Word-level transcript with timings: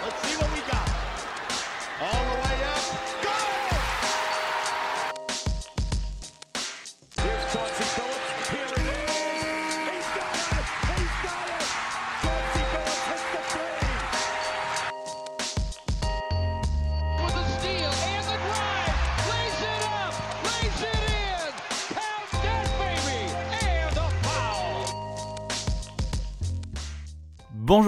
Let's 0.00 0.22
see 0.22 0.36
what 0.36 0.47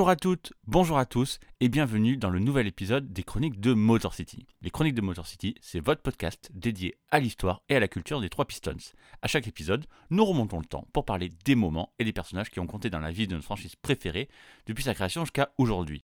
Bonjour 0.01 0.09
à 0.09 0.17
toutes, 0.17 0.55
bonjour 0.67 0.97
à 0.97 1.05
tous 1.05 1.41
et 1.61 1.69
bienvenue 1.69 2.17
dans 2.17 2.31
le 2.31 2.39
nouvel 2.39 2.67
épisode 2.67 3.13
des 3.13 3.23
Chroniques 3.23 3.61
de 3.61 3.75
Motor 3.75 4.15
City. 4.15 4.47
Les 4.63 4.71
Chroniques 4.71 4.95
de 4.95 5.03
Motor 5.03 5.27
City, 5.27 5.55
c'est 5.61 5.79
votre 5.79 6.01
podcast 6.01 6.49
dédié 6.55 6.97
à 7.11 7.21
l'histoire 7.21 7.61
et 7.69 7.77
à 7.77 7.81
la 7.81 7.87
culture 7.87 8.19
des 8.23 8.31
trois 8.31 8.47
Pistons. 8.47 8.95
À 9.21 9.29
chaque 9.29 9.47
épisode, 9.47 9.85
nous 10.09 10.25
remontons 10.25 10.59
le 10.59 10.65
temps 10.65 10.89
pour 10.95 11.05
parler 11.05 11.29
des 11.45 11.55
moments 11.55 11.93
et 11.99 12.05
des 12.05 12.15
personnages 12.15 12.49
qui 12.49 12.61
ont 12.61 12.67
compté 12.67 12.89
dans 12.89 12.99
la 12.99 13.13
vie 13.13 13.27
de 13.27 13.35
notre 13.35 13.45
franchise 13.45 13.77
préférée 13.77 14.31
depuis 14.65 14.85
sa 14.85 14.95
création 14.95 15.27
jusqu'à 15.27 15.53
aujourd'hui. 15.59 16.03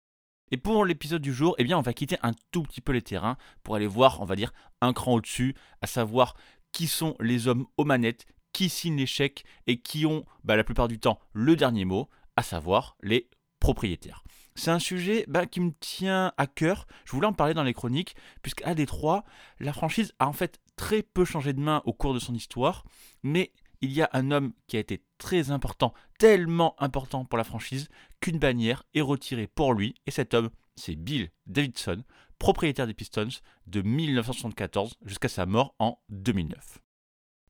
Et 0.51 0.57
pour 0.57 0.85
l'épisode 0.85 1.23
du 1.23 1.33
jour, 1.33 1.55
eh 1.59 1.63
bien, 1.63 1.79
on 1.79 1.83
va 1.83 1.93
quitter 1.93 2.17
un 2.25 2.33
tout 2.51 2.65
petit 2.65 2.81
peu 2.81 2.91
les 2.91 3.01
terrains 3.01 3.37
pour 3.63 3.77
aller 3.77 3.87
voir, 3.87 4.21
on 4.21 4.25
va 4.25 4.35
dire, 4.35 4.53
un 4.81 4.93
cran 4.93 5.15
au-dessus, 5.15 5.55
à 5.83 5.87
savoir 5.87 6.35
qui 6.73 6.89
sont 6.89 7.15
les 7.21 7.47
hommes 7.47 7.67
aux 7.77 7.85
manettes, 7.85 8.27
qui 8.53 8.71
signent 8.71 9.07
chèques 9.07 9.45
et 9.69 9.81
qui 9.81 10.05
ont, 10.05 10.25
bah, 10.43 10.57
la 10.57 10.65
plupart 10.65 10.89
du 10.89 10.99
temps, 10.99 11.21
le 11.33 11.55
dernier 11.55 11.85
mot, 11.85 12.09
à 12.37 12.43
savoir 12.43 12.97
les 13.01 13.29
propriétaires. 13.65 14.25
C'est 14.57 14.71
un 14.71 14.79
sujet 14.79 15.25
bah, 15.27 15.47
qui 15.47 15.61
me 15.61 15.73
tient 15.81 16.35
à 16.37 16.47
cœur. 16.47 16.87
Je 17.07 17.13
voulais 17.13 17.27
en 17.27 17.33
parler 17.33 17.55
dans 17.55 17.63
les 17.63 17.73
chroniques, 17.73 18.15
puisqu'à 18.43 18.75
Détroit, 18.75 19.25
la 19.59 19.73
franchise 19.73 20.13
a 20.19 20.29
en 20.29 20.35
fait 20.35 20.61
très 20.77 21.03
peu 21.03 21.25
changé 21.25 21.55
de 21.55 21.61
main 21.61 21.81
au 21.87 21.95
cours 21.95 22.13
de 22.13 22.19
son 22.19 22.35
histoire, 22.35 22.85
mais 23.23 23.55
il 23.81 23.91
y 23.91 24.03
a 24.03 24.11
un 24.13 24.33
homme 24.33 24.53
qui 24.67 24.77
a 24.77 24.81
été 24.81 25.03
très 25.17 25.51
important, 25.51 25.95
tellement 26.19 26.75
important 26.79 27.25
pour 27.25 27.39
la 27.39 27.45
franchise, 27.45 27.89
qu'une 28.21 28.39
bannière 28.39 28.85
est 28.93 29.01
retirée 29.01 29.47
pour 29.47 29.73
lui, 29.73 29.95
et 30.07 30.11
cet 30.11 30.35
homme, 30.35 30.51
c'est 30.77 30.95
Bill 30.95 31.31
Davidson, 31.47 32.05
propriétaire 32.39 32.87
des 32.87 32.93
Pistons 32.93 33.41
de 33.67 33.81
1974 33.81 34.99
jusqu'à 35.07 35.29
sa 35.29 35.47
mort 35.47 35.75
en 35.79 35.99
2009. 36.11 36.83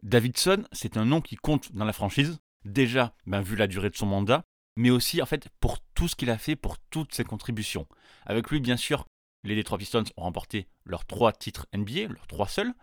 Davidson, 0.04 0.62
c'est 0.70 0.96
un 0.96 1.06
nom 1.06 1.20
qui 1.20 1.34
compte 1.34 1.72
dans 1.72 1.84
la 1.84 1.92
franchise, 1.92 2.38
déjà 2.64 3.16
ben, 3.26 3.40
vu 3.40 3.56
la 3.56 3.66
durée 3.66 3.90
de 3.90 3.96
son 3.96 4.06
mandat, 4.06 4.44
mais 4.76 4.90
aussi 4.90 5.22
en 5.22 5.26
fait 5.26 5.48
pour 5.60 5.78
tout 5.94 6.08
ce 6.08 6.16
qu'il 6.16 6.30
a 6.30 6.38
fait, 6.38 6.56
pour 6.56 6.78
toutes 6.90 7.14
ses 7.14 7.24
contributions. 7.24 7.86
Avec 8.26 8.50
lui, 8.50 8.60
bien 8.60 8.76
sûr, 8.76 9.06
les 9.44 9.56
Detroit 9.56 9.78
Pistons 9.78 10.04
ont 10.16 10.22
remporté 10.22 10.68
leurs 10.84 11.04
trois 11.04 11.32
titres 11.32 11.66
NBA, 11.74 12.08
leurs 12.08 12.26
trois 12.26 12.48
seuls, 12.48 12.74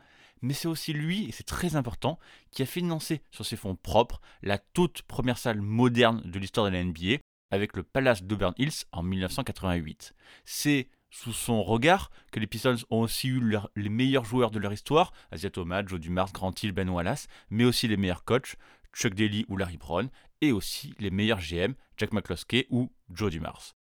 mais 0.42 0.53
c'est 0.53 0.67
aussi 0.67 0.94
lui, 0.94 1.28
et 1.28 1.31
c'est 1.31 1.45
très 1.45 1.75
important, 1.75 2.19
qui 2.52 2.64
a 2.64 2.66
financé 2.66 3.22
sur 3.31 3.45
ses 3.45 3.56
fonds 3.56 3.75
propres 3.75 4.22
la 4.42 4.58
toute 4.58 5.03
première 5.03 5.38
salle 5.38 5.62
moderne 5.62 6.22
de 6.25 6.39
l'histoire 6.39 6.66
de 6.66 6.72
la 6.72 6.84
NBA, 6.84 7.17
avec 7.52 7.75
le 7.75 7.84
Palace 7.84 8.23
d'Auburn 8.23 8.53
Hills 8.58 8.86
en 8.92 9.03
1988. 9.03 10.14
C'est 10.45 10.89
sous 11.09 11.34
son 11.34 11.62
regard 11.62 12.09
que 12.31 12.39
les 12.39 12.47
Pistons 12.47 12.78
ont 12.89 13.02
aussi 13.02 13.28
eu 13.28 13.44
les 13.75 13.89
meilleurs 13.89 14.23
joueurs 14.23 14.50
de 14.50 14.59
leur 14.59 14.72
histoire, 14.72 15.12
Asiat 15.31 15.50
Thomas, 15.50 15.84
Joe 15.86 16.00
Dumars, 16.00 16.31
Grant 16.31 16.53
Hill, 16.64 16.72
Ben 16.72 16.89
Wallace, 16.89 17.28
mais 17.50 17.66
aussi 17.66 17.88
les 17.88 17.97
meilleurs 17.97 18.23
coachs, 18.23 18.56
Chuck 18.94 19.14
Daly 19.14 19.45
ou 19.47 19.58
Larry 19.58 19.78
Brown, 19.78 20.09
et 20.42 20.52
aussi 20.52 20.94
les 21.00 21.11
meilleurs 21.11 21.39
GM, 21.39 21.73
Jack 21.97 22.14
McCloskey 22.14 22.67
ou 22.70 22.92
Joe 23.09 23.31
Dumars. 23.31 23.73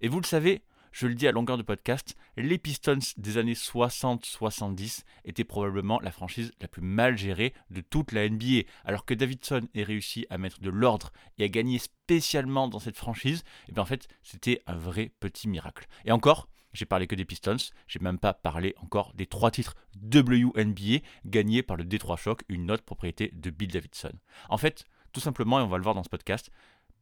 Et 0.00 0.08
vous 0.08 0.20
le 0.20 0.26
savez, 0.26 0.62
je 0.92 1.06
le 1.06 1.14
dis 1.14 1.28
à 1.28 1.32
longueur 1.32 1.58
de 1.58 1.62
podcast, 1.62 2.16
les 2.36 2.58
Pistons 2.58 2.98
des 3.16 3.38
années 3.38 3.54
60-70 3.54 5.02
étaient 5.24 5.44
probablement 5.44 6.00
la 6.00 6.10
franchise 6.10 6.52
la 6.60 6.68
plus 6.68 6.82
mal 6.82 7.18
gérée 7.18 7.54
de 7.70 7.80
toute 7.80 8.12
la 8.12 8.28
NBA. 8.28 8.62
Alors 8.84 9.04
que 9.04 9.14
Davidson 9.14 9.68
ait 9.74 9.82
réussi 9.82 10.26
à 10.30 10.38
mettre 10.38 10.60
de 10.60 10.70
l'ordre 10.70 11.12
et 11.36 11.44
à 11.44 11.48
gagner 11.48 11.78
spécialement 11.78 12.68
dans 12.68 12.78
cette 12.78 12.96
franchise, 12.96 13.44
et 13.68 13.72
bien 13.72 13.82
en 13.82 13.86
fait, 13.86 14.08
c'était 14.22 14.62
un 14.66 14.76
vrai 14.76 15.12
petit 15.20 15.48
miracle. 15.48 15.86
Et 16.04 16.12
encore, 16.12 16.48
j'ai 16.72 16.86
parlé 16.86 17.06
que 17.06 17.14
des 17.14 17.24
Pistons, 17.24 17.56
j'ai 17.86 17.98
même 18.00 18.18
pas 18.18 18.34
parlé 18.34 18.74
encore 18.78 19.12
des 19.14 19.26
trois 19.26 19.50
titres 19.50 19.74
WNBA 20.02 21.00
gagnés 21.24 21.62
par 21.62 21.76
le 21.76 21.84
Detroit 21.84 22.16
Shock, 22.16 22.42
une 22.48 22.70
autre 22.70 22.84
propriété 22.84 23.30
de 23.34 23.50
Bill 23.50 23.70
Davidson. 23.70 24.12
En 24.48 24.58
fait, 24.58 24.84
tout 25.12 25.20
simplement, 25.20 25.60
et 25.60 25.62
on 25.62 25.68
va 25.68 25.78
le 25.78 25.82
voir 25.82 25.94
dans 25.94 26.02
ce 26.02 26.08
podcast, 26.08 26.50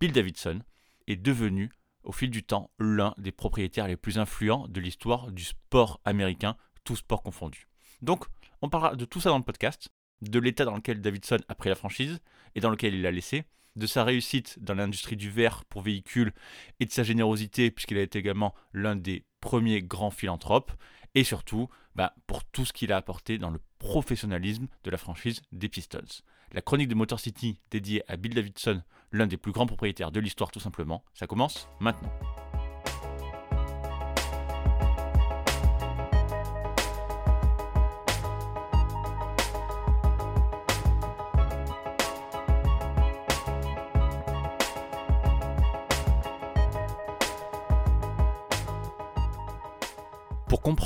Bill 0.00 0.12
Davidson 0.12 0.60
est 1.06 1.16
devenu 1.16 1.70
au 2.04 2.12
fil 2.12 2.30
du 2.30 2.44
temps 2.44 2.70
l'un 2.78 3.14
des 3.18 3.32
propriétaires 3.32 3.88
les 3.88 3.96
plus 3.96 4.18
influents 4.18 4.68
de 4.68 4.80
l'histoire 4.80 5.32
du 5.32 5.44
sport 5.44 6.00
américain, 6.04 6.56
tout 6.84 6.96
sport 6.96 7.22
confondu. 7.22 7.66
Donc, 8.00 8.24
on 8.62 8.68
parlera 8.68 8.94
de 8.94 9.04
tout 9.04 9.20
ça 9.20 9.30
dans 9.30 9.38
le 9.38 9.44
podcast, 9.44 9.88
de 10.22 10.38
l'état 10.38 10.64
dans 10.64 10.76
lequel 10.76 11.00
Davidson 11.00 11.38
a 11.48 11.54
pris 11.54 11.68
la 11.68 11.74
franchise 11.74 12.20
et 12.54 12.60
dans 12.60 12.70
lequel 12.70 12.94
il 12.94 13.02
l'a 13.02 13.10
laissé, 13.10 13.44
de 13.76 13.86
sa 13.86 14.04
réussite 14.04 14.58
dans 14.60 14.74
l'industrie 14.74 15.16
du 15.16 15.30
verre 15.30 15.64
pour 15.66 15.82
véhicules 15.82 16.32
et 16.80 16.86
de 16.86 16.92
sa 16.92 17.02
générosité, 17.02 17.70
puisqu'il 17.70 17.98
a 17.98 18.02
été 18.02 18.18
également 18.18 18.54
l'un 18.72 18.96
des 18.96 19.24
premiers 19.40 19.82
grands 19.82 20.10
philanthropes, 20.10 20.72
et 21.14 21.24
surtout 21.24 21.68
bah, 21.94 22.14
pour 22.26 22.44
tout 22.44 22.64
ce 22.64 22.72
qu'il 22.72 22.92
a 22.92 22.96
apporté 22.96 23.38
dans 23.38 23.50
le 23.50 23.60
professionnalisme 23.78 24.68
de 24.84 24.90
la 24.90 24.98
franchise 24.98 25.42
des 25.52 25.68
Pistons. 25.68 26.22
La 26.52 26.60
chronique 26.60 26.88
de 26.88 26.94
Motor 26.94 27.20
City 27.20 27.58
dédiée 27.70 28.02
à 28.08 28.16
Bill 28.16 28.34
Davidson, 28.34 28.82
l'un 29.12 29.26
des 29.26 29.36
plus 29.36 29.52
grands 29.52 29.66
propriétaires 29.66 30.12
de 30.12 30.20
l'histoire 30.20 30.50
tout 30.50 30.60
simplement, 30.60 31.04
ça 31.14 31.26
commence 31.26 31.68
maintenant. 31.80 32.12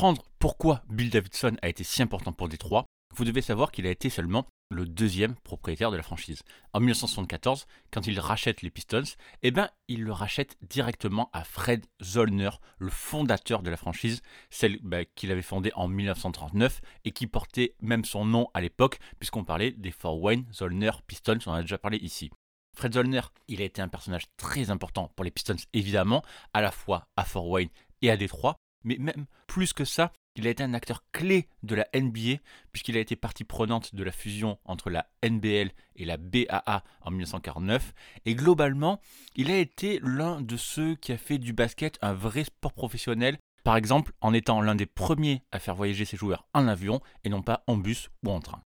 Comprendre 0.01 0.25
pourquoi 0.39 0.83
Bill 0.89 1.11
Davidson 1.11 1.59
a 1.61 1.69
été 1.69 1.85
si 1.85 2.01
important 2.01 2.33
pour 2.33 2.49
Détroit, 2.49 2.87
vous 3.15 3.27
devez 3.27 3.43
savoir 3.43 3.71
qu'il 3.71 3.87
a 3.87 3.91
été 3.91 4.09
seulement 4.09 4.47
le 4.71 4.87
deuxième 4.87 5.35
propriétaire 5.35 5.91
de 5.91 5.99
la 5.99 6.03
franchise. 6.03 6.43
En 6.73 6.81
1974, 6.81 7.67
quand 7.91 8.07
il 8.07 8.19
rachète 8.19 8.63
les 8.63 8.71
Pistons, 8.71 9.03
eh 9.43 9.51
ben, 9.51 9.69
il 9.89 10.03
le 10.03 10.13
rachète 10.13 10.57
directement 10.63 11.29
à 11.35 11.45
Fred 11.45 11.85
Zollner, 12.03 12.49
le 12.79 12.89
fondateur 12.89 13.63
de 13.63 13.69
la 13.69 13.77
franchise, 13.77 14.23
celle 14.49 14.79
bah, 14.83 15.05
qu'il 15.05 15.31
avait 15.33 15.43
fondée 15.43 15.71
en 15.75 15.87
1939 15.87 16.81
et 17.05 17.11
qui 17.11 17.27
portait 17.27 17.75
même 17.83 18.07
son 18.07 18.25
nom 18.25 18.49
à 18.55 18.63
l'époque, 18.63 19.01
puisqu'on 19.19 19.45
parlait 19.45 19.73
des 19.73 19.91
Fort 19.91 20.19
Wayne 20.19 20.47
Zollner 20.51 20.93
Pistons, 21.07 21.41
on 21.45 21.51
en 21.51 21.55
a 21.57 21.61
déjà 21.61 21.77
parlé 21.77 21.99
ici. 21.99 22.31
Fred 22.75 22.95
Zollner, 22.95 23.21
il 23.49 23.61
a 23.61 23.67
été 23.67 23.83
un 23.83 23.89
personnage 23.89 24.29
très 24.39 24.71
important 24.71 25.13
pour 25.15 25.27
les 25.27 25.31
Pistons, 25.31 25.57
évidemment, 25.75 26.25
à 26.55 26.63
la 26.63 26.71
fois 26.71 27.05
à 27.19 27.25
Fort 27.27 27.49
Wayne 27.49 27.69
et 28.01 28.11
à 28.11 28.17
Détroit, 28.17 28.57
mais 28.85 28.97
même 28.99 29.27
plus 29.47 29.73
que 29.73 29.85
ça, 29.85 30.13
il 30.37 30.47
a 30.47 30.51
été 30.51 30.63
un 30.63 30.75
acteur 30.75 31.05
clé 31.13 31.49
de 31.63 31.75
la 31.75 31.87
NBA, 31.95 32.41
puisqu'il 32.73 32.97
a 32.97 33.01
été 33.01 33.17
partie 33.17 33.45
prenante 33.45 33.95
de 33.95 34.05
la 34.05 34.13
fusion 34.13 34.59
entre 34.65 34.91
la 34.91 35.07
NBL 35.25 35.71
et 35.97 36.05
la 36.05 36.17
BAA 36.17 36.85
en 37.03 37.11
1949. 37.11 37.93
Et 38.27 38.35
globalement, 38.35 39.01
il 39.35 39.51
a 39.51 39.59
été 39.59 40.01
l'un 40.03 40.41
de 40.41 40.57
ceux 40.57 40.95
qui 40.95 41.13
a 41.13 41.19
fait 41.19 41.39
du 41.39 41.53
basket 41.53 41.99
un 42.01 42.13
vrai 42.13 42.45
sport 42.45 42.73
professionnel, 42.73 43.39
par 43.65 43.77
exemple 43.77 44.13
en 44.21 44.33
étant 44.33 44.61
l'un 44.61 44.75
des 44.75 44.87
premiers 44.87 45.43
à 45.53 45.59
faire 45.59 45.75
voyager 45.75 46.05
ses 46.05 46.17
joueurs 46.17 46.47
en 46.55 46.69
avion 46.69 47.01
et 47.25 47.29
non 47.29 47.43
pas 47.43 47.65
en 47.67 47.77
bus 47.77 48.09
ou 48.25 48.31
en 48.31 48.41
train. 48.41 48.63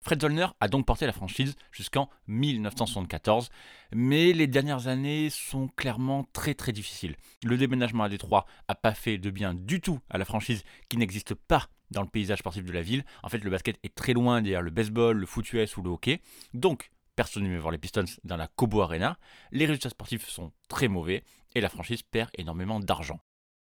Fred 0.00 0.20
Zollner 0.20 0.46
a 0.60 0.68
donc 0.68 0.86
porté 0.86 1.06
la 1.06 1.12
franchise 1.12 1.56
jusqu'en 1.72 2.08
1974, 2.28 3.50
mais 3.92 4.32
les 4.32 4.46
dernières 4.46 4.86
années 4.86 5.28
sont 5.28 5.68
clairement 5.68 6.24
très 6.32 6.54
très 6.54 6.72
difficiles. 6.72 7.16
Le 7.44 7.56
déménagement 7.56 8.04
à 8.04 8.08
Détroit 8.08 8.46
n'a 8.68 8.74
pas 8.74 8.94
fait 8.94 9.18
de 9.18 9.30
bien 9.30 9.54
du 9.54 9.80
tout 9.80 9.98
à 10.08 10.18
la 10.18 10.24
franchise 10.24 10.62
qui 10.88 10.96
n'existe 10.96 11.34
pas 11.34 11.68
dans 11.90 12.02
le 12.02 12.08
paysage 12.08 12.38
sportif 12.38 12.64
de 12.64 12.72
la 12.72 12.82
ville. 12.82 13.04
En 13.22 13.28
fait, 13.28 13.38
le 13.38 13.50
basket 13.50 13.78
est 13.82 13.94
très 13.94 14.12
loin 14.12 14.40
derrière 14.40 14.62
le 14.62 14.70
baseball, 14.70 15.16
le 15.16 15.26
foot 15.26 15.52
US 15.52 15.76
ou 15.76 15.82
le 15.82 15.90
hockey. 15.90 16.20
Donc, 16.54 16.90
personne 17.16 17.42
ne 17.42 17.48
veut 17.48 17.58
voir 17.58 17.72
les 17.72 17.78
Pistons 17.78 18.04
dans 18.24 18.36
la 18.36 18.46
Cobo 18.46 18.80
Arena. 18.82 19.18
Les 19.50 19.66
résultats 19.66 19.90
sportifs 19.90 20.28
sont 20.28 20.52
très 20.68 20.88
mauvais 20.88 21.24
et 21.54 21.60
la 21.60 21.68
franchise 21.68 22.02
perd 22.02 22.30
énormément 22.38 22.78
d'argent. 22.78 23.20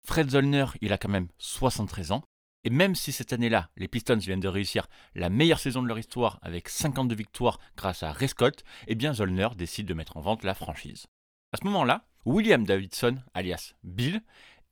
Fred 0.06 0.30
Zollner, 0.30 0.66
il 0.82 0.94
a 0.94 0.98
quand 0.98 1.10
même 1.10 1.28
73 1.38 2.12
ans. 2.12 2.24
Et 2.64 2.70
même 2.70 2.96
si 2.96 3.12
cette 3.12 3.32
année-là, 3.32 3.70
les 3.78 3.88
Pistons 3.88 4.18
viennent 4.18 4.40
de 4.40 4.48
réussir 4.48 4.88
la 5.16 5.30
meilleure 5.30 5.60
saison 5.60 5.82
de 5.82 5.88
leur 5.88 6.00
histoire 6.00 6.40
avec 6.42 6.68
52 6.68 7.16
victoires 7.16 7.60
grâce 7.78 8.04
à 8.04 8.12
Ray 8.12 8.28
Scott, 8.28 8.64
eh 8.88 8.96
bien 8.96 9.14
Zollner 9.14 9.50
décide 9.56 9.88
de 9.88 9.94
mettre 9.94 10.18
en 10.18 10.22
vente 10.22 10.44
la 10.44 10.54
franchise. 10.54 11.08
À 11.54 11.58
ce 11.58 11.66
moment-là, 11.66 12.06
William 12.26 12.66
Davidson, 12.66 13.18
alias 13.34 13.74
Bill, 13.84 14.22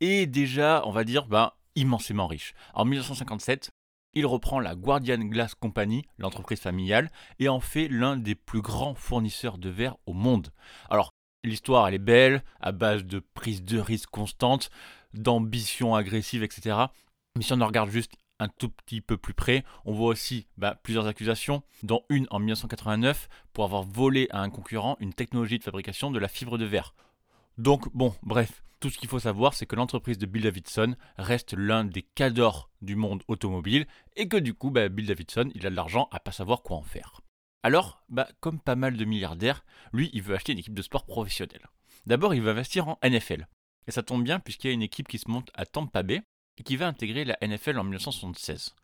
est 0.01 0.27
déjà, 0.27 0.83
on 0.85 0.91
va 0.91 1.05
dire, 1.05 1.27
ben, 1.27 1.51
immensément 1.75 2.27
riche. 2.27 2.53
En 2.73 2.85
1957, 2.85 3.71
il 4.13 4.25
reprend 4.25 4.59
la 4.59 4.75
Guardian 4.75 5.19
Glass 5.19 5.55
Company, 5.55 6.03
l'entreprise 6.17 6.59
familiale, 6.59 7.09
et 7.39 7.49
en 7.49 7.59
fait 7.59 7.87
l'un 7.87 8.17
des 8.17 8.35
plus 8.35 8.61
grands 8.61 8.95
fournisseurs 8.95 9.57
de 9.57 9.69
verre 9.69 9.95
au 10.05 10.13
monde. 10.13 10.49
Alors, 10.89 11.11
l'histoire 11.43 11.87
elle 11.87 11.93
est 11.93 11.99
belle, 11.99 12.43
à 12.59 12.71
base 12.71 13.05
de 13.05 13.19
prise 13.19 13.63
de 13.63 13.79
risque 13.79 14.09
constante, 14.09 14.69
d'ambition 15.13 15.95
agressive, 15.95 16.43
etc. 16.43 16.77
Mais 17.37 17.43
si 17.43 17.53
on 17.53 17.61
en 17.61 17.67
regarde 17.67 17.89
juste 17.89 18.17
un 18.39 18.47
tout 18.47 18.69
petit 18.69 19.01
peu 19.01 19.17
plus 19.17 19.33
près, 19.33 19.63
on 19.85 19.93
voit 19.93 20.09
aussi 20.09 20.47
bah, 20.57 20.79
plusieurs 20.81 21.07
accusations, 21.07 21.63
dont 21.83 22.03
une 22.09 22.27
en 22.29 22.39
1989 22.39 23.29
pour 23.53 23.63
avoir 23.63 23.83
volé 23.83 24.27
à 24.31 24.41
un 24.41 24.49
concurrent 24.49 24.97
une 24.99 25.13
technologie 25.13 25.59
de 25.59 25.63
fabrication 25.63 26.11
de 26.11 26.19
la 26.19 26.27
fibre 26.27 26.57
de 26.57 26.65
verre. 26.65 26.93
Donc 27.57 27.91
bon, 27.93 28.13
bref, 28.23 28.63
tout 28.79 28.89
ce 28.89 28.97
qu'il 28.97 29.09
faut 29.09 29.19
savoir, 29.19 29.53
c'est 29.53 29.65
que 29.65 29.75
l'entreprise 29.75 30.17
de 30.17 30.25
Bill 30.25 30.43
Davidson 30.43 30.95
reste 31.17 31.53
l'un 31.53 31.83
des 31.83 32.03
cadors 32.03 32.69
du 32.81 32.95
monde 32.95 33.23
automobile 33.27 33.87
et 34.15 34.27
que 34.27 34.37
du 34.37 34.53
coup, 34.53 34.69
bah, 34.69 34.89
Bill 34.89 35.07
Davidson, 35.07 35.49
il 35.55 35.65
a 35.65 35.69
de 35.69 35.75
l'argent 35.75 36.07
à 36.11 36.19
pas 36.19 36.31
savoir 36.31 36.61
quoi 36.61 36.77
en 36.77 36.83
faire. 36.83 37.21
Alors, 37.63 38.03
bah, 38.09 38.27
comme 38.39 38.59
pas 38.59 38.75
mal 38.75 38.97
de 38.97 39.05
milliardaires, 39.05 39.65
lui, 39.93 40.11
il 40.13 40.21
veut 40.21 40.35
acheter 40.35 40.53
une 40.53 40.59
équipe 40.59 40.75
de 40.75 40.81
sport 40.81 41.05
professionnelle. 41.05 41.67
D'abord, 42.05 42.33
il 42.33 42.41
veut 42.41 42.51
investir 42.51 42.87
en 42.87 42.99
NFL. 43.03 43.47
Et 43.87 43.91
ça 43.91 44.03
tombe 44.03 44.23
bien 44.23 44.39
puisqu'il 44.39 44.67
y 44.67 44.69
a 44.71 44.73
une 44.73 44.81
équipe 44.81 45.07
qui 45.07 45.17
se 45.17 45.29
monte 45.29 45.49
à 45.53 45.65
Tampa 45.65 46.03
Bay 46.03 46.21
qui 46.63 46.75
va 46.75 46.87
intégrer 46.87 47.25
la 47.25 47.37
NFL 47.41 47.77
en 47.79 47.83
1976. 47.83 48.75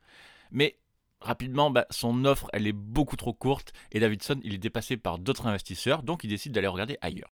Mais 0.51 0.77
rapidement, 1.21 1.71
bah, 1.71 1.85
son 1.89 2.25
offre, 2.25 2.49
elle 2.53 2.67
est 2.67 2.73
beaucoup 2.73 3.15
trop 3.15 3.33
courte 3.33 3.73
et 3.91 3.99
Davidson, 3.99 4.39
il 4.43 4.53
est 4.53 4.59
dépassé 4.59 4.97
par 4.97 5.19
d'autres 5.19 5.47
investisseurs, 5.47 6.03
donc 6.03 6.23
il 6.23 6.29
décide 6.29 6.51
d'aller 6.51 6.67
regarder 6.67 6.97
ailleurs. 7.01 7.33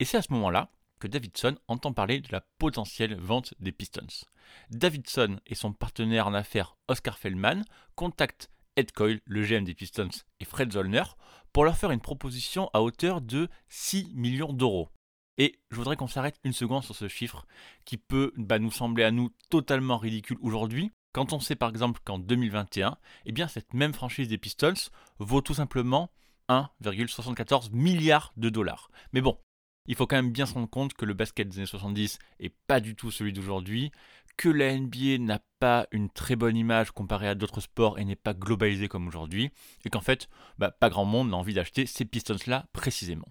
Et 0.00 0.04
c'est 0.04 0.18
à 0.18 0.22
ce 0.22 0.32
moment-là 0.32 0.70
que 0.98 1.06
Davidson 1.06 1.56
entend 1.68 1.92
parler 1.92 2.20
de 2.20 2.28
la 2.32 2.40
potentielle 2.58 3.16
vente 3.16 3.54
des 3.60 3.72
Pistons. 3.72 4.26
Davidson 4.70 5.40
et 5.46 5.54
son 5.54 5.72
partenaire 5.72 6.26
en 6.26 6.34
affaires 6.34 6.76
Oscar 6.88 7.18
Feldman 7.18 7.64
contactent 7.94 8.50
Ed 8.76 8.92
Coyle, 8.92 9.20
le 9.24 9.42
GM 9.42 9.64
des 9.64 9.74
Pistons, 9.74 10.08
et 10.40 10.44
Fred 10.44 10.72
Zollner 10.72 11.04
pour 11.52 11.64
leur 11.64 11.76
faire 11.76 11.90
une 11.90 12.00
proposition 12.00 12.70
à 12.74 12.82
hauteur 12.82 13.20
de 13.20 13.48
6 13.68 14.12
millions 14.14 14.52
d'euros. 14.52 14.90
Et 15.38 15.58
je 15.70 15.76
voudrais 15.76 15.96
qu'on 15.96 16.06
s'arrête 16.06 16.40
une 16.44 16.52
seconde 16.52 16.84
sur 16.84 16.94
ce 16.94 17.08
chiffre 17.08 17.46
qui 17.84 17.98
peut 17.98 18.32
bah, 18.36 18.58
nous 18.58 18.70
sembler 18.70 19.04
à 19.04 19.10
nous 19.10 19.30
totalement 19.50 19.98
ridicule 19.98 20.38
aujourd'hui, 20.40 20.92
quand 21.12 21.32
on 21.32 21.40
sait 21.40 21.56
par 21.56 21.70
exemple 21.70 22.00
qu'en 22.04 22.18
2021, 22.18 22.98
eh 23.24 23.32
bien 23.32 23.48
cette 23.48 23.72
même 23.72 23.94
franchise 23.94 24.28
des 24.28 24.36
Pistons 24.36 24.74
vaut 25.18 25.40
tout 25.40 25.54
simplement 25.54 26.10
1,74 26.50 27.72
milliard 27.72 28.32
de 28.36 28.50
dollars. 28.50 28.90
Mais 29.12 29.22
bon, 29.22 29.38
il 29.86 29.94
faut 29.94 30.06
quand 30.06 30.16
même 30.16 30.30
bien 30.30 30.46
se 30.46 30.54
rendre 30.54 30.68
compte 30.68 30.94
que 30.94 31.04
le 31.04 31.14
basket 31.14 31.48
des 31.48 31.58
années 31.58 31.66
70 31.66 32.18
est 32.40 32.54
pas 32.66 32.80
du 32.80 32.96
tout 32.96 33.10
celui 33.10 33.32
d'aujourd'hui, 33.32 33.92
que 34.36 34.48
la 34.48 34.76
NBA 34.76 35.18
n'a 35.18 35.40
pas 35.58 35.86
une 35.90 36.10
très 36.10 36.36
bonne 36.36 36.56
image 36.56 36.90
comparée 36.90 37.28
à 37.28 37.34
d'autres 37.34 37.60
sports 37.60 37.98
et 37.98 38.04
n'est 38.04 38.16
pas 38.16 38.34
globalisée 38.34 38.88
comme 38.88 39.08
aujourd'hui, 39.08 39.50
et 39.84 39.90
qu'en 39.90 40.00
fait, 40.00 40.28
bah, 40.58 40.70
pas 40.70 40.90
grand 40.90 41.06
monde 41.06 41.30
n'a 41.30 41.36
envie 41.36 41.54
d'acheter 41.54 41.86
ces 41.86 42.04
Pistons-là 42.04 42.66
précisément. 42.72 43.28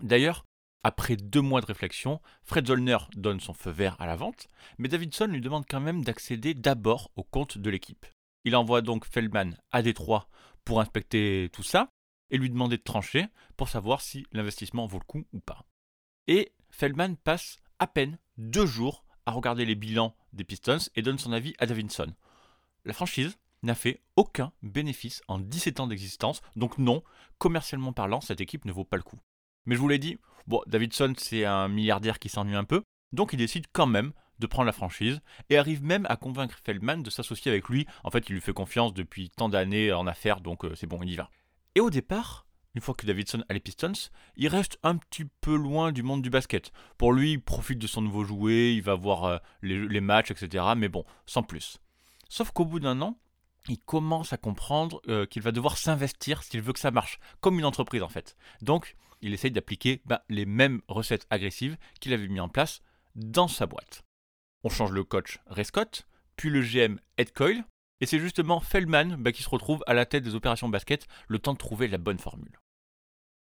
D'ailleurs, 0.00 0.46
après 0.82 1.16
deux 1.16 1.40
mois 1.40 1.60
de 1.60 1.66
réflexion, 1.66 2.20
Fred 2.42 2.66
Zollner 2.66 2.98
donne 3.16 3.40
son 3.40 3.54
feu 3.54 3.70
vert 3.70 3.96
à 4.00 4.06
la 4.06 4.16
vente, 4.16 4.48
mais 4.78 4.88
Davidson 4.88 5.26
lui 5.26 5.40
demande 5.40 5.64
quand 5.68 5.80
même 5.80 6.02
d'accéder 6.02 6.54
d'abord 6.54 7.10
au 7.16 7.22
compte 7.22 7.58
de 7.58 7.70
l'équipe. 7.70 8.06
Il 8.44 8.56
envoie 8.56 8.82
donc 8.82 9.04
Feldman 9.04 9.56
à 9.70 9.82
Détroit 9.82 10.28
pour 10.64 10.80
inspecter 10.80 11.48
tout 11.52 11.62
ça 11.62 11.88
et 12.30 12.38
lui 12.38 12.50
demander 12.50 12.76
de 12.76 12.82
trancher 12.82 13.26
pour 13.56 13.68
savoir 13.68 14.00
si 14.00 14.26
l'investissement 14.32 14.86
vaut 14.86 14.98
le 14.98 15.04
coup 15.04 15.24
ou 15.32 15.40
pas. 15.40 15.64
Et 16.26 16.52
Feldman 16.70 17.16
passe 17.16 17.58
à 17.78 17.86
peine 17.86 18.18
deux 18.36 18.66
jours 18.66 19.04
à 19.26 19.32
regarder 19.32 19.64
les 19.64 19.74
bilans 19.74 20.16
des 20.32 20.44
Pistons 20.44 20.78
et 20.96 21.02
donne 21.02 21.18
son 21.18 21.32
avis 21.32 21.54
à 21.58 21.66
Davidson. 21.66 22.12
La 22.84 22.92
franchise 22.92 23.38
n'a 23.62 23.76
fait 23.76 24.02
aucun 24.16 24.52
bénéfice 24.62 25.22
en 25.28 25.38
17 25.38 25.78
ans 25.78 25.86
d'existence, 25.86 26.42
donc 26.56 26.78
non, 26.78 27.04
commercialement 27.38 27.92
parlant, 27.92 28.20
cette 28.20 28.40
équipe 28.40 28.64
ne 28.64 28.72
vaut 28.72 28.84
pas 28.84 28.96
le 28.96 29.04
coup. 29.04 29.20
Mais 29.66 29.74
je 29.74 29.80
vous 29.80 29.88
l'ai 29.88 29.98
dit, 29.98 30.18
bon, 30.46 30.60
Davidson 30.66 31.14
c'est 31.16 31.44
un 31.44 31.68
milliardaire 31.68 32.18
qui 32.18 32.28
s'ennuie 32.28 32.56
un 32.56 32.64
peu, 32.64 32.82
donc 33.12 33.32
il 33.32 33.36
décide 33.36 33.66
quand 33.72 33.86
même 33.86 34.12
de 34.38 34.46
prendre 34.46 34.66
la 34.66 34.72
franchise 34.72 35.20
et 35.50 35.56
arrive 35.56 35.82
même 35.82 36.06
à 36.08 36.16
convaincre 36.16 36.58
Feldman 36.64 37.02
de 37.02 37.10
s'associer 37.10 37.50
avec 37.50 37.68
lui. 37.68 37.86
En 38.04 38.10
fait, 38.10 38.28
il 38.28 38.32
lui 38.34 38.40
fait 38.40 38.52
confiance 38.52 38.92
depuis 38.92 39.30
tant 39.30 39.48
d'années 39.48 39.92
en 39.92 40.06
affaires, 40.06 40.40
donc 40.40 40.64
euh, 40.64 40.74
c'est 40.74 40.86
bon, 40.86 41.00
il 41.02 41.10
y 41.10 41.16
va. 41.16 41.30
Et 41.74 41.80
au 41.80 41.90
départ, 41.90 42.46
une 42.74 42.80
fois 42.80 42.94
que 42.94 43.06
Davidson 43.06 43.44
a 43.48 43.54
les 43.54 43.60
Pistons, 43.60 43.92
il 44.36 44.48
reste 44.48 44.78
un 44.82 44.96
petit 44.96 45.26
peu 45.40 45.54
loin 45.54 45.92
du 45.92 46.02
monde 46.02 46.22
du 46.22 46.30
basket. 46.30 46.72
Pour 46.96 47.12
lui, 47.12 47.32
il 47.32 47.40
profite 47.40 47.78
de 47.78 47.86
son 47.86 48.02
nouveau 48.02 48.24
jouet, 48.24 48.74
il 48.74 48.82
va 48.82 48.94
voir 48.94 49.24
euh, 49.24 49.38
les, 49.62 50.00
matchs, 50.00 50.30
etc. 50.30 50.64
Mais 50.76 50.88
bon, 50.88 51.04
sans 51.26 51.42
plus. 51.42 51.78
Sauf 52.28 52.50
qu'au 52.50 52.64
bout 52.64 52.80
d'un 52.80 53.00
an, 53.02 53.18
il 53.68 53.78
commence 53.78 54.32
à 54.32 54.36
comprendre 54.36 55.00
euh, 55.08 55.26
qu'il 55.26 55.42
va 55.42 55.52
devoir 55.52 55.78
s'investir 55.78 56.42
s'il 56.42 56.62
veut 56.62 56.72
que 56.72 56.78
ça 56.78 56.90
marche, 56.90 57.18
comme 57.40 57.58
une 57.58 57.64
entreprise 57.64 58.02
en 58.02 58.08
fait. 58.08 58.36
Donc, 58.60 58.96
il 59.20 59.32
essaye 59.32 59.50
d'appliquer 59.50 60.02
bah, 60.04 60.24
les 60.28 60.46
mêmes 60.46 60.82
recettes 60.88 61.26
agressives 61.30 61.76
qu'il 62.00 62.12
avait 62.12 62.28
mis 62.28 62.40
en 62.40 62.48
place 62.48 62.82
dans 63.14 63.48
sa 63.48 63.66
boîte. 63.66 64.02
On 64.64 64.68
change 64.68 64.92
le 64.92 65.04
coach 65.04 65.38
Ray 65.46 65.64
Scott, 65.64 66.06
puis 66.36 66.50
le 66.50 66.60
GM 66.60 66.98
Ed 67.18 67.32
Coyle, 67.32 67.64
et 68.00 68.06
c'est 68.06 68.18
justement 68.18 68.60
Feldman 68.60 69.16
bah, 69.16 69.32
qui 69.32 69.42
se 69.42 69.48
retrouve 69.48 69.84
à 69.86 69.94
la 69.94 70.06
tête 70.06 70.24
des 70.24 70.34
opérations 70.34 70.68
basket, 70.68 71.06
le 71.28 71.38
temps 71.38 71.52
de 71.52 71.58
trouver 71.58 71.88
la 71.88 71.98
bonne 71.98 72.18
formule. 72.18 72.58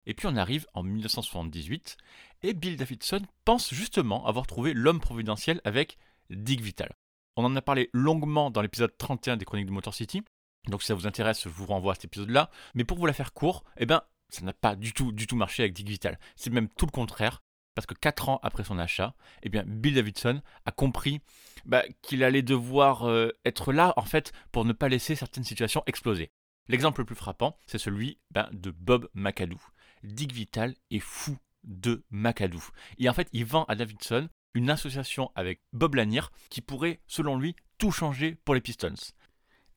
Et 0.06 0.14
puis 0.14 0.28
on 0.28 0.36
arrive 0.36 0.66
en 0.74 0.84
1978, 0.84 1.98
et 2.44 2.54
Bill 2.54 2.78
Davidson 2.78 3.22
pense 3.46 3.74
justement 3.74 4.26
avoir 4.26 4.48
trouvé 4.48 4.74
l'homme 4.74 5.00
providentiel 5.00 5.62
avec 5.64 5.98
Dick 6.30 6.62
Vital. 6.62 6.92
On 7.36 7.46
en 7.46 7.56
a 7.56 7.62
parlé 7.62 7.90
longuement 7.94 8.52
dans 8.52 8.62
l'épisode 8.62 8.98
31 8.98 9.38
des 9.38 9.46
Chroniques 9.46 9.68
de 9.68 9.72
Motor 9.72 9.94
City, 9.94 10.24
donc 10.68 10.82
si 10.82 10.88
ça 10.88 10.94
vous 10.94 11.08
intéresse, 11.08 11.44
je 11.44 11.50
vous 11.50 11.66
renvoie 11.66 11.94
à 11.94 11.96
cet 11.96 12.06
épisode-là. 12.06 12.50
Mais 12.76 12.84
pour 12.84 12.98
vous 12.98 13.06
la 13.06 13.14
faire 13.14 13.34
court, 13.34 13.64
eh 13.78 13.86
ben, 13.86 14.02
ça 14.30 14.44
n'a 14.44 14.54
pas 14.54 14.76
du 14.76 14.94
tout, 14.94 15.12
du 15.12 15.28
tout 15.28 15.36
marché 15.36 15.64
avec 15.64 15.74
Dick 15.74 15.88
Vital. 15.88 16.20
C'est 16.36 16.52
même 16.52 16.70
tout 16.70 16.86
le 16.86 16.92
contraire, 16.92 17.42
parce 17.76 17.86
que 17.86 17.94
4 17.94 18.30
ans 18.30 18.40
après 18.44 18.64
son 18.64 18.78
achat, 18.78 19.16
eh 19.44 19.50
bien, 19.50 19.64
Bill 19.66 19.96
Davidson 19.96 20.42
a 20.66 20.72
compris 20.72 21.22
bah, 21.66 21.84
qu'il 22.02 22.24
allait 22.24 22.42
devoir 22.42 23.08
euh, 23.08 23.32
être 23.46 23.74
là, 23.74 23.94
en 23.98 24.04
fait, 24.04 24.32
pour 24.52 24.66
ne 24.66 24.74
pas 24.74 24.90
laisser 24.90 25.16
certaines 25.16 25.44
situations 25.44 25.84
exploser. 25.86 26.32
L'exemple 26.68 27.02
le 27.02 27.06
plus 27.06 27.16
frappant, 27.16 27.58
c'est 27.66 27.80
celui 27.80 28.20
ben, 28.32 28.48
de 28.52 28.72
Bob 28.72 29.10
McAdoo. 29.14 29.60
Dick 30.04 30.32
Vital 30.32 30.76
est 30.92 31.00
fou 31.00 31.38
de 31.64 32.04
McAdoo. 32.12 32.64
Et 33.00 33.10
en 33.10 33.14
fait, 33.14 33.28
il 33.34 33.46
vend 33.46 33.66
à 33.66 33.76
Davidson 33.76 34.30
une 34.54 34.70
association 34.70 35.32
avec 35.36 35.62
Bob 35.74 35.96
Lanier 35.96 36.22
qui 36.50 36.62
pourrait, 36.62 37.00
selon 37.08 37.38
lui, 37.38 37.56
tout 37.78 37.92
changer 37.92 38.36
pour 38.46 38.56
les 38.56 38.62
Pistons. 38.62 38.94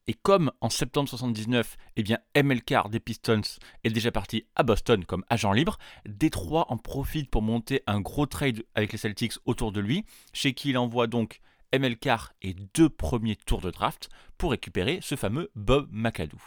Et 0.08 0.14
comme 0.14 0.50
en 0.60 0.69
septembre 0.69 1.08
79, 1.08 1.76
eh 1.94 2.02
bien 2.02 2.19
MLK 2.36 2.90
des 2.90 2.98
Pistons 2.98 3.42
est 3.84 3.90
déjà 3.90 4.10
parti 4.10 4.44
à 4.56 4.64
Boston 4.64 5.04
comme 5.04 5.24
agent 5.30 5.52
libre, 5.52 5.78
Détroit 6.06 6.66
en 6.72 6.76
profite 6.76 7.30
pour 7.30 7.42
monter 7.42 7.82
un 7.86 8.00
gros 8.00 8.26
trade 8.26 8.64
avec 8.74 8.91
les 8.91 8.98
Celtics 8.98 9.34
autour 9.44 9.70
de 9.70 9.81
lui, 9.81 10.05
chez 10.32 10.55
qui 10.55 10.70
il 10.70 10.79
envoie 10.79 11.06
donc 11.06 11.41
MLK 11.72 12.08
et 12.43 12.55
deux 12.74 12.88
premiers 12.88 13.36
tours 13.36 13.60
de 13.60 13.70
draft 13.70 14.10
pour 14.38 14.50
récupérer 14.50 14.98
ce 15.02 15.14
fameux 15.14 15.50
Bob 15.55 15.88
McAdoo. 15.93 16.41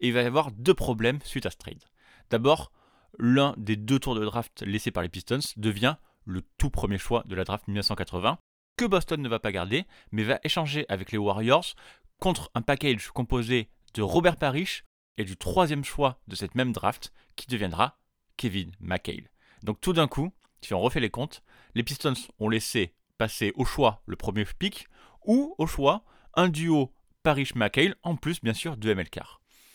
Et 0.00 0.08
il 0.08 0.14
va 0.14 0.22
y 0.22 0.26
avoir 0.26 0.50
deux 0.50 0.74
problèmes 0.74 1.20
suite 1.22 1.44
à 1.44 1.50
ce 1.50 1.58
trade. 1.58 1.84
D'abord, 2.30 2.72
l'un 3.18 3.54
des 3.58 3.76
deux 3.76 3.98
tours 3.98 4.14
de 4.14 4.24
draft 4.24 4.62
laissés 4.62 4.90
par 4.90 5.02
les 5.02 5.10
Pistons 5.10 5.38
devient 5.58 5.96
le 6.24 6.42
tout 6.58 6.70
premier 6.70 6.98
choix 6.98 7.22
de 7.26 7.34
la 7.34 7.44
draft 7.44 7.66
1980, 7.68 8.38
que 8.76 8.84
Boston 8.84 9.20
ne 9.20 9.28
va 9.28 9.38
pas 9.38 9.52
garder, 9.52 9.84
mais 10.10 10.24
va 10.24 10.40
échanger 10.44 10.86
avec 10.88 11.12
les 11.12 11.18
Warriors 11.18 11.74
contre 12.18 12.50
un 12.54 12.62
package 12.62 13.08
composé 13.08 13.68
de 13.94 14.02
Robert 14.02 14.36
Parrish 14.36 14.84
et 15.18 15.24
du 15.24 15.36
troisième 15.36 15.84
choix 15.84 16.20
de 16.28 16.36
cette 16.36 16.54
même 16.54 16.72
draft, 16.72 17.12
qui 17.36 17.46
deviendra 17.46 17.98
Kevin 18.36 18.72
McHale. 18.80 19.30
Donc 19.62 19.80
tout 19.80 19.92
d'un 19.92 20.08
coup, 20.08 20.32
si 20.62 20.74
on 20.74 20.80
refait 20.80 21.00
les 21.00 21.10
comptes, 21.10 21.42
les 21.74 21.82
Pistons 21.82 22.14
ont 22.38 22.48
laissé 22.48 22.94
passer 23.18 23.52
au 23.56 23.64
choix 23.64 24.02
le 24.06 24.16
premier 24.16 24.44
pick, 24.44 24.88
ou 25.24 25.54
au 25.58 25.66
choix 25.66 26.04
un 26.34 26.48
duo 26.48 26.92
Parrish-McHale, 27.22 27.94
en 28.02 28.16
plus 28.16 28.40
bien 28.40 28.54
sûr 28.54 28.76
de 28.76 28.92
MLK. 28.94 29.20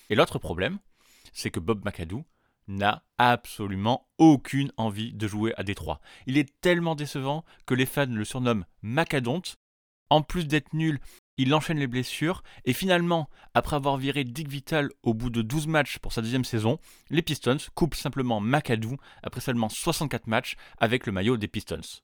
Et 0.09 0.15
l'autre 0.15 0.39
problème, 0.39 0.79
c'est 1.33 1.51
que 1.51 1.59
Bob 1.59 1.85
McAdoo 1.85 2.25
n'a 2.67 3.03
absolument 3.17 4.07
aucune 4.17 4.71
envie 4.77 5.13
de 5.13 5.27
jouer 5.27 5.53
à 5.57 5.63
Détroit. 5.63 5.99
Il 6.25 6.37
est 6.37 6.49
tellement 6.61 6.95
décevant 6.95 7.43
que 7.65 7.73
les 7.73 7.85
fans 7.85 8.05
le 8.05 8.25
surnomment 8.25 8.65
Macadonte. 8.81 9.57
En 10.09 10.21
plus 10.21 10.47
d'être 10.47 10.73
nul, 10.73 10.99
il 11.37 11.53
enchaîne 11.53 11.77
les 11.77 11.87
blessures 11.87 12.43
et 12.65 12.73
finalement, 12.73 13.29
après 13.53 13.75
avoir 13.75 13.97
viré 13.97 14.23
Dick 14.23 14.47
Vital 14.47 14.89
au 15.03 15.13
bout 15.13 15.29
de 15.29 15.41
12 15.41 15.67
matchs 15.67 15.99
pour 15.99 16.13
sa 16.13 16.21
deuxième 16.21 16.45
saison, 16.45 16.79
les 17.09 17.21
Pistons 17.21 17.57
coupent 17.75 17.95
simplement 17.95 18.39
McAdoo 18.39 18.97
après 19.21 19.41
seulement 19.41 19.69
64 19.69 20.27
matchs 20.27 20.55
avec 20.79 21.05
le 21.05 21.11
maillot 21.11 21.37
des 21.37 21.47
Pistons. 21.47 22.01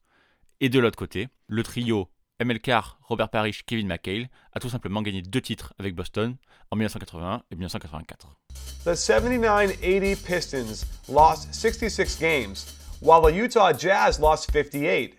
Et 0.60 0.70
de 0.70 0.80
l'autre 0.80 0.98
côté, 0.98 1.30
le 1.48 1.64
trio 1.64 2.10
MLK, 2.44 2.98
Robert 3.10 3.28
Parrish, 3.32 3.64
Kevin 3.66 3.88
McHale 3.88 4.28
a 4.54 4.60
tout 4.60 4.70
simplement 4.70 5.02
gagné 5.02 5.22
deux 5.22 5.42
titres 5.42 5.74
avec 5.80 5.96
Boston 5.96 6.36
en 6.72 6.76
1981 6.76 7.44
et 7.52 7.56
1984. 7.56 8.36
The 8.84 8.96
79-80 8.96 10.26
Pistons 10.26 10.86
lost 11.08 11.54
66 11.54 12.18
games, 12.20 12.76
while 13.00 13.22
the 13.22 13.32
Utah 13.32 13.72
Jazz 13.72 14.20
lost 14.20 14.52
58. 14.52 15.16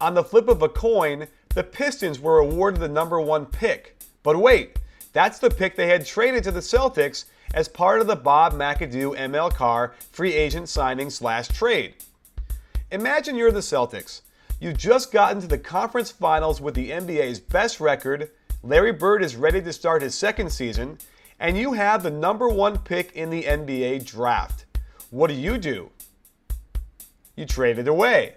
On 0.00 0.14
the 0.14 0.22
flip 0.22 0.48
of 0.48 0.62
a 0.62 0.68
coin, 0.68 1.26
the 1.54 1.64
Pistons 1.64 2.20
were 2.20 2.38
awarded 2.38 2.80
the 2.80 2.88
number 2.88 3.20
one 3.20 3.46
pick. 3.46 3.96
But 4.22 4.36
wait, 4.36 4.78
that's 5.12 5.38
the 5.38 5.50
pick 5.50 5.74
they 5.74 5.88
had 5.88 6.06
traded 6.06 6.44
to 6.44 6.52
the 6.52 6.60
Celtics 6.60 7.24
as 7.52 7.68
part 7.68 8.00
of 8.00 8.06
the 8.06 8.16
Bob 8.16 8.54
McAdoo 8.54 9.16
ML 9.16 9.52
Carr 9.52 9.94
free 10.12 10.34
agent 10.34 10.68
signing 10.68 11.10
slash 11.10 11.48
trade. 11.48 11.94
Imagine 12.92 13.34
you're 13.34 13.50
the 13.50 13.60
Celtics. 13.60 14.20
You 14.62 14.74
just 14.74 15.10
got 15.10 15.32
into 15.32 15.46
the 15.46 15.56
conference 15.56 16.10
finals 16.10 16.60
with 16.60 16.74
the 16.74 16.90
NBA's 16.90 17.40
best 17.40 17.80
record. 17.80 18.30
Larry 18.62 18.92
Bird 18.92 19.22
is 19.22 19.34
ready 19.34 19.62
to 19.62 19.72
start 19.72 20.02
his 20.02 20.14
second 20.14 20.50
season, 20.50 20.98
and 21.38 21.56
you 21.56 21.72
have 21.72 22.02
the 22.02 22.10
number 22.10 22.46
one 22.46 22.76
pick 22.76 23.10
in 23.12 23.30
the 23.30 23.44
NBA 23.44 24.04
draft. 24.04 24.66
What 25.08 25.28
do 25.28 25.34
you 25.34 25.56
do? 25.56 25.88
You 27.36 27.46
trade 27.46 27.78
it 27.78 27.88
away. 27.88 28.34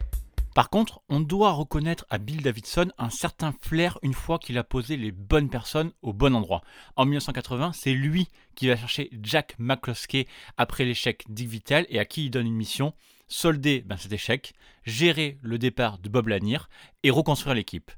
Par 0.55 0.69
contre, 0.69 1.01
on 1.09 1.19
doit 1.19 1.51
reconnaître 1.51 2.05
à 2.09 2.19
Bill 2.19 2.41
Davidson 2.41 2.89
un 2.97 3.09
certain 3.09 3.53
flair 3.59 3.99
une 4.01 4.13
fois 4.13 4.39
qu'il 4.39 4.57
a 4.57 4.63
posé 4.63 4.95
les 4.95 5.11
bonnes 5.11 5.49
personnes 5.49 5.91
au 6.03 6.13
bon 6.13 6.33
endroit. 6.35 6.61
En 6.95 7.03
1980, 7.03 7.73
c'est 7.73 7.91
lui 7.91 8.29
qui 8.55 8.69
va 8.69 8.77
chercher 8.77 9.09
Jack 9.21 9.55
McCloskey 9.59 10.27
après 10.55 10.85
l'échec 10.85 11.25
Dick 11.27 11.49
Vitale 11.49 11.85
et 11.89 11.99
à 11.99 12.05
qui 12.05 12.27
il 12.27 12.29
donne 12.31 12.47
une 12.47 12.55
mission 12.55 12.93
solder 13.27 13.81
ben, 13.81 13.97
cet 13.97 14.11
échec, 14.11 14.53
gérer 14.83 15.37
le 15.41 15.57
départ 15.57 15.97
de 15.97 16.09
Bob 16.09 16.27
Lanier 16.27 16.59
et 17.03 17.11
reconstruire 17.11 17.55
l'équipe. 17.55 17.91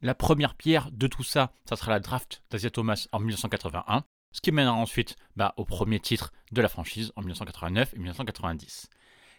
La 0.00 0.14
première 0.14 0.54
pierre 0.54 0.90
de 0.90 1.06
tout 1.06 1.22
ça, 1.22 1.52
ça 1.68 1.76
sera 1.76 1.92
la 1.92 2.00
draft 2.00 2.42
d'Asia 2.50 2.70
Thomas 2.70 3.06
en 3.12 3.20
1981, 3.20 4.04
ce 4.32 4.40
qui 4.40 4.50
mènera 4.50 4.74
ensuite 4.74 5.16
ben, 5.36 5.52
au 5.56 5.64
premier 5.64 6.00
titre 6.00 6.32
de 6.50 6.60
la 6.60 6.68
franchise 6.68 7.12
en 7.16 7.20
1989 7.20 7.94
et 7.94 7.98
1990. 7.98 8.88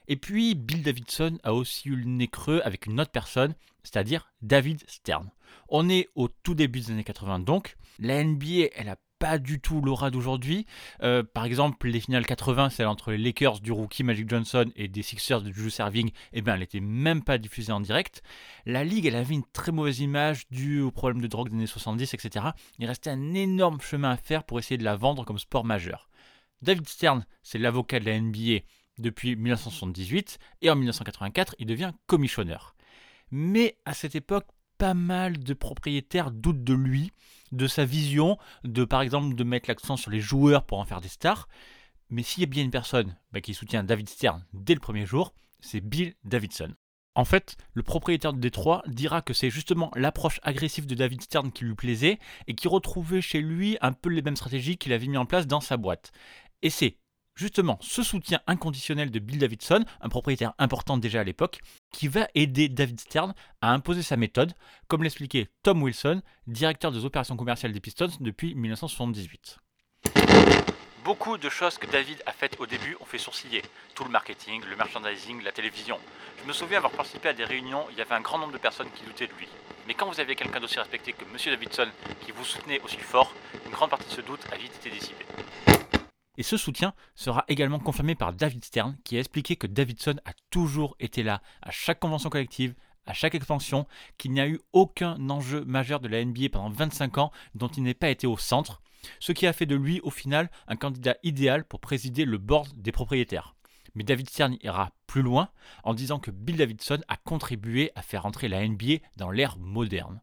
Et 0.08 0.18
puis, 0.18 0.56
Bill 0.56 0.84
Davidson 0.84 1.38
a 1.44 1.54
aussi 1.54 1.90
eu 1.90 1.96
le 1.96 2.06
nez 2.06 2.28
creux 2.28 2.62
avec 2.63 2.86
une 2.86 3.00
autre 3.00 3.12
personne, 3.12 3.56
c'est-à-dire 3.84 4.32
David 4.42 4.84
Stern. 4.90 5.30
On 5.70 5.90
est 5.90 6.10
au 6.16 6.28
tout 6.28 6.56
début 6.56 6.80
des 6.82 6.92
années 6.92 7.04
80 7.04 7.40
donc. 7.40 7.75
La 8.00 8.24
NBA, 8.24 8.70
elle 8.75 8.90
a 8.90 8.98
pas 9.20 9.38
du 9.38 9.60
tout 9.60 9.82
l'aura 9.82 10.12
d'aujourd'hui. 10.12 10.65
Euh, 11.01 11.24
par 11.24 11.46
exemple, 11.46 11.88
les 11.88 12.00
finales 12.00 12.25
80, 12.25 12.70
celle 12.70 12.88
entre 12.88 13.12
les 13.12 13.17
Lakers 13.17 13.60
du 13.60 13.72
rookie 13.72 14.03
Magic 14.03 14.29
Johnson 14.29 14.65
et 14.75 14.88
des 14.88 15.01
Sixers 15.01 15.41
de 15.41 15.51
Juju 15.51 15.70
Serving, 15.70 16.12
eh 16.34 16.41
ben, 16.41 16.53
elle 16.55 16.60
n'était 16.60 16.79
même 16.79 17.24
pas 17.24 17.38
diffusée 17.38 17.72
en 17.72 17.79
direct. 17.79 18.22
La 18.65 18.84
ligue, 18.84 19.05
elle 19.05 19.15
avait 19.15 19.34
une 19.34 19.46
très 19.53 19.72
mauvaise 19.72 20.00
image 20.00 20.48
due 20.50 20.82
aux 20.82 20.91
problèmes 20.91 21.22
de 21.22 21.27
drogue 21.27 21.50
des 21.50 21.55
années 21.55 21.67
70, 21.67 22.13
etc. 22.13 22.48
Il 22.79 22.86
restait 22.86 23.10
un 23.10 23.34
énorme 23.34 23.82
chemin 23.82 24.12
à 24.12 24.17
faire 24.17 24.43
pour 24.43 24.60
essayer 24.60 24.77
de 24.77 24.84
la 24.84 24.96
vendre 24.96 25.25
comme 25.25 25.39
sport 25.39 25.65
majeur. 25.65 26.10
David 26.62 26.88
Stern, 26.88 27.25
c'est 27.41 27.60
l'avocat 27.60 28.00
de 28.00 28.05
la 28.05 28.20
NBA 28.20 28.60
depuis 28.98 29.36
1978 29.36 30.38
et 30.62 30.70
en 30.70 30.75
1984, 30.75 31.55
il 31.60 31.65
devient 31.65 31.91
commissionneur. 32.08 32.75
Mais 33.32 33.77
à 33.86 33.93
cette 33.93 34.15
époque, 34.15 34.48
pas 34.77 34.94
mal 34.94 35.39
de 35.39 35.53
propriétaires 35.53 36.32
doutent 36.32 36.63
de 36.63 36.74
lui, 36.74 37.12
de 37.51 37.68
sa 37.68 37.86
vision, 37.86 38.38
de 38.63 38.84
par 38.84 39.01
exemple 39.01 39.36
de 39.36 39.44
mettre 39.44 39.70
l'accent 39.70 39.98
sur 39.98 40.12
les 40.12 40.20
joueurs 40.20 40.65
pour 40.65 40.80
en 40.80 40.86
faire 40.86 41.01
des 41.01 41.08
stars. 41.08 41.48
Mais 42.10 42.24
s'il 42.24 42.42
y 42.42 42.44
a 42.46 42.48
bien 42.48 42.63
une 42.63 42.72
personne 42.72 43.15
bah, 43.32 43.42
qui 43.42 43.53
soutient 43.53 43.84
David 43.84 44.10
Stern 44.10 44.46
dès 44.53 44.74
le 44.74 44.80
premier 44.80 45.06
jour, 45.06 45.34
c'est 45.62 45.82
Bill 45.82 46.13
Davidson. 46.24 46.74
En 47.15 47.25
fait, 47.25 47.58
le 47.74 47.84
propriétaire 47.84 48.34
de 48.34 48.39
Détroit 48.39 48.82
dira 48.88 49.22
que 49.22 49.34
c'est 49.34 49.51
justement 49.51 49.92
l'approche 49.96 50.39
agressive 50.42 50.88
de 50.88 50.96
David 50.96 51.22
Stern 51.22 51.51
qui 51.51 51.63
lui 51.63 51.75
plaisait 51.75 52.20
et 52.48 52.56
qui 52.56 52.68
retrouvait 52.68 53.22
chez 53.22 53.39
lui 53.42 53.77
un 53.82 53.94
peu 53.94 54.10
les 54.10 54.24
mêmes 54.24 54.36
stratégies 54.36 54.77
qu'il 54.77 54.94
avait 54.94 55.08
mis 55.08 55.18
en 55.18 55.25
place 55.25 55.46
dans 55.46 55.62
sa 55.62 55.77
boîte. 55.77 56.12
Et 56.63 56.72
c'est 56.72 56.98
justement 57.36 57.77
ce 57.82 58.01
soutien 58.01 58.39
inconditionnel 58.48 59.12
de 59.12 59.20
Bill 59.20 59.38
Davidson, 59.38 59.86
un 60.01 60.10
propriétaire 60.10 60.53
important 60.58 60.98
déjà 60.98 61.22
à 61.22 61.24
l'époque, 61.24 61.62
qui 61.93 62.09
va 62.09 62.27
aider 62.35 62.67
David 62.67 63.00
Stern 63.00 63.33
à 63.62 63.71
imposer 63.71 64.01
sa 64.01 64.17
méthode, 64.17 64.53
comme 64.89 65.03
l'expliquait 65.03 65.47
Tom 65.62 65.81
Wilson, 65.81 66.21
directeur 66.47 66.91
des 66.91 67.05
opérations 67.05 67.38
commerciales 67.38 67.71
des 67.71 67.79
Pistons 67.79 68.09
depuis 68.19 68.53
1978. 68.55 69.59
Beaucoup 71.05 71.38
de 71.38 71.50
choses 71.50 71.77
que 71.77 71.85
David 71.85 72.23
a 72.25 72.31
faites 72.31 72.57
au 72.59 72.65
début 72.65 72.95
ont 73.01 73.05
fait 73.05 73.17
sourciller. 73.17 73.62
Tout 73.93 74.05
le 74.05 74.09
marketing, 74.09 74.63
le 74.69 74.75
merchandising, 74.75 75.43
la 75.43 75.51
télévision. 75.51 76.00
Je 76.41 76.47
me 76.47 76.53
souviens 76.53 76.77
avoir 76.77 76.93
participé 76.93 77.29
à 77.29 77.33
des 77.33 77.43
réunions, 77.43 77.85
il 77.91 77.97
y 77.97 78.01
avait 78.01 78.15
un 78.15 78.21
grand 78.21 78.38
nombre 78.38 78.53
de 78.53 78.57
personnes 78.57 78.89
qui 78.95 79.03
doutaient 79.03 79.27
de 79.27 79.33
lui. 79.33 79.47
Mais 79.85 79.93
quand 79.93 80.09
vous 80.09 80.21
avez 80.21 80.35
quelqu'un 80.35 80.62
d'aussi 80.62 80.79
respecté 80.79 81.12
que 81.12 81.25
M. 81.25 81.38
Davidson 81.45 81.88
qui 82.25 82.31
vous 82.31 82.45
soutenait 82.45 82.79
aussi 82.81 82.97
fort, 82.97 83.33
une 83.65 83.71
grande 83.71 83.89
partie 83.89 84.07
de 84.07 84.13
ce 84.13 84.21
doute 84.21 84.39
a 84.51 84.55
vite 84.55 84.73
été 84.77 84.89
dissipée. 84.89 85.25
Et 86.38 86.44
ce 86.44 86.58
soutien 86.58 86.94
sera 87.16 87.46
également 87.48 87.80
confirmé 87.80 88.16
par 88.16 88.34
David 88.34 88.66
Stern, 88.66 88.98
qui 89.04 89.18
a 89.18 89.20
expliqué 89.20 89.56
que 89.56 89.68
Davidson 89.68 90.16
a 90.25 90.34
toujours 90.50 90.96
été 91.00 91.22
là 91.22 91.42
à 91.62 91.70
chaque 91.70 92.00
convention 92.00 92.30
collective, 92.30 92.74
à 93.06 93.13
chaque 93.13 93.36
expansion, 93.36 93.86
qu'il 94.18 94.32
n'y 94.32 94.42
a 94.42 94.48
eu 94.48 94.60
aucun 94.72 95.30
enjeu 95.30 95.63
majeur 95.66 96.00
de 96.00 96.08
la 96.08 96.24
NBA 96.24 96.50
pendant 96.52 96.70
25 96.70 97.18
ans 97.20 97.32
dont 97.54 97.68
il 97.68 97.84
n'ait 97.84 97.94
pas 97.94 98.10
été 98.10 98.25
au 98.25 98.38
centre, 98.38 98.82
ce 99.20 99.32
qui 99.32 99.46
a 99.46 99.54
fait 99.54 99.66
de 99.66 99.75
lui 99.75 100.00
au 100.02 100.10
final 100.10 100.50
un 100.68 100.75
candidat 100.75 101.18
idéal 101.24 101.66
pour 101.66 101.80
présider 101.80 102.25
le 102.25 102.38
board 102.38 102.70
des 102.78 102.92
propriétaires. 102.92 103.56
Mais 103.96 104.04
David 104.04 104.30
Stern 104.30 104.58
ira 104.62 104.92
plus 105.06 105.22
loin 105.22 105.50
en 105.84 105.94
disant 105.94 106.20
que 106.20 106.32
Bill 106.32 106.58
Davidson 106.58 107.02
a 107.08 107.18
contribué 107.18 107.92
à 107.96 108.02
faire 108.02 108.25
entrer 108.25 108.48
la 108.48 108.68
NBA 108.68 108.96
dans 109.18 109.30
l'ère 109.30 109.58
moderne. 109.60 110.22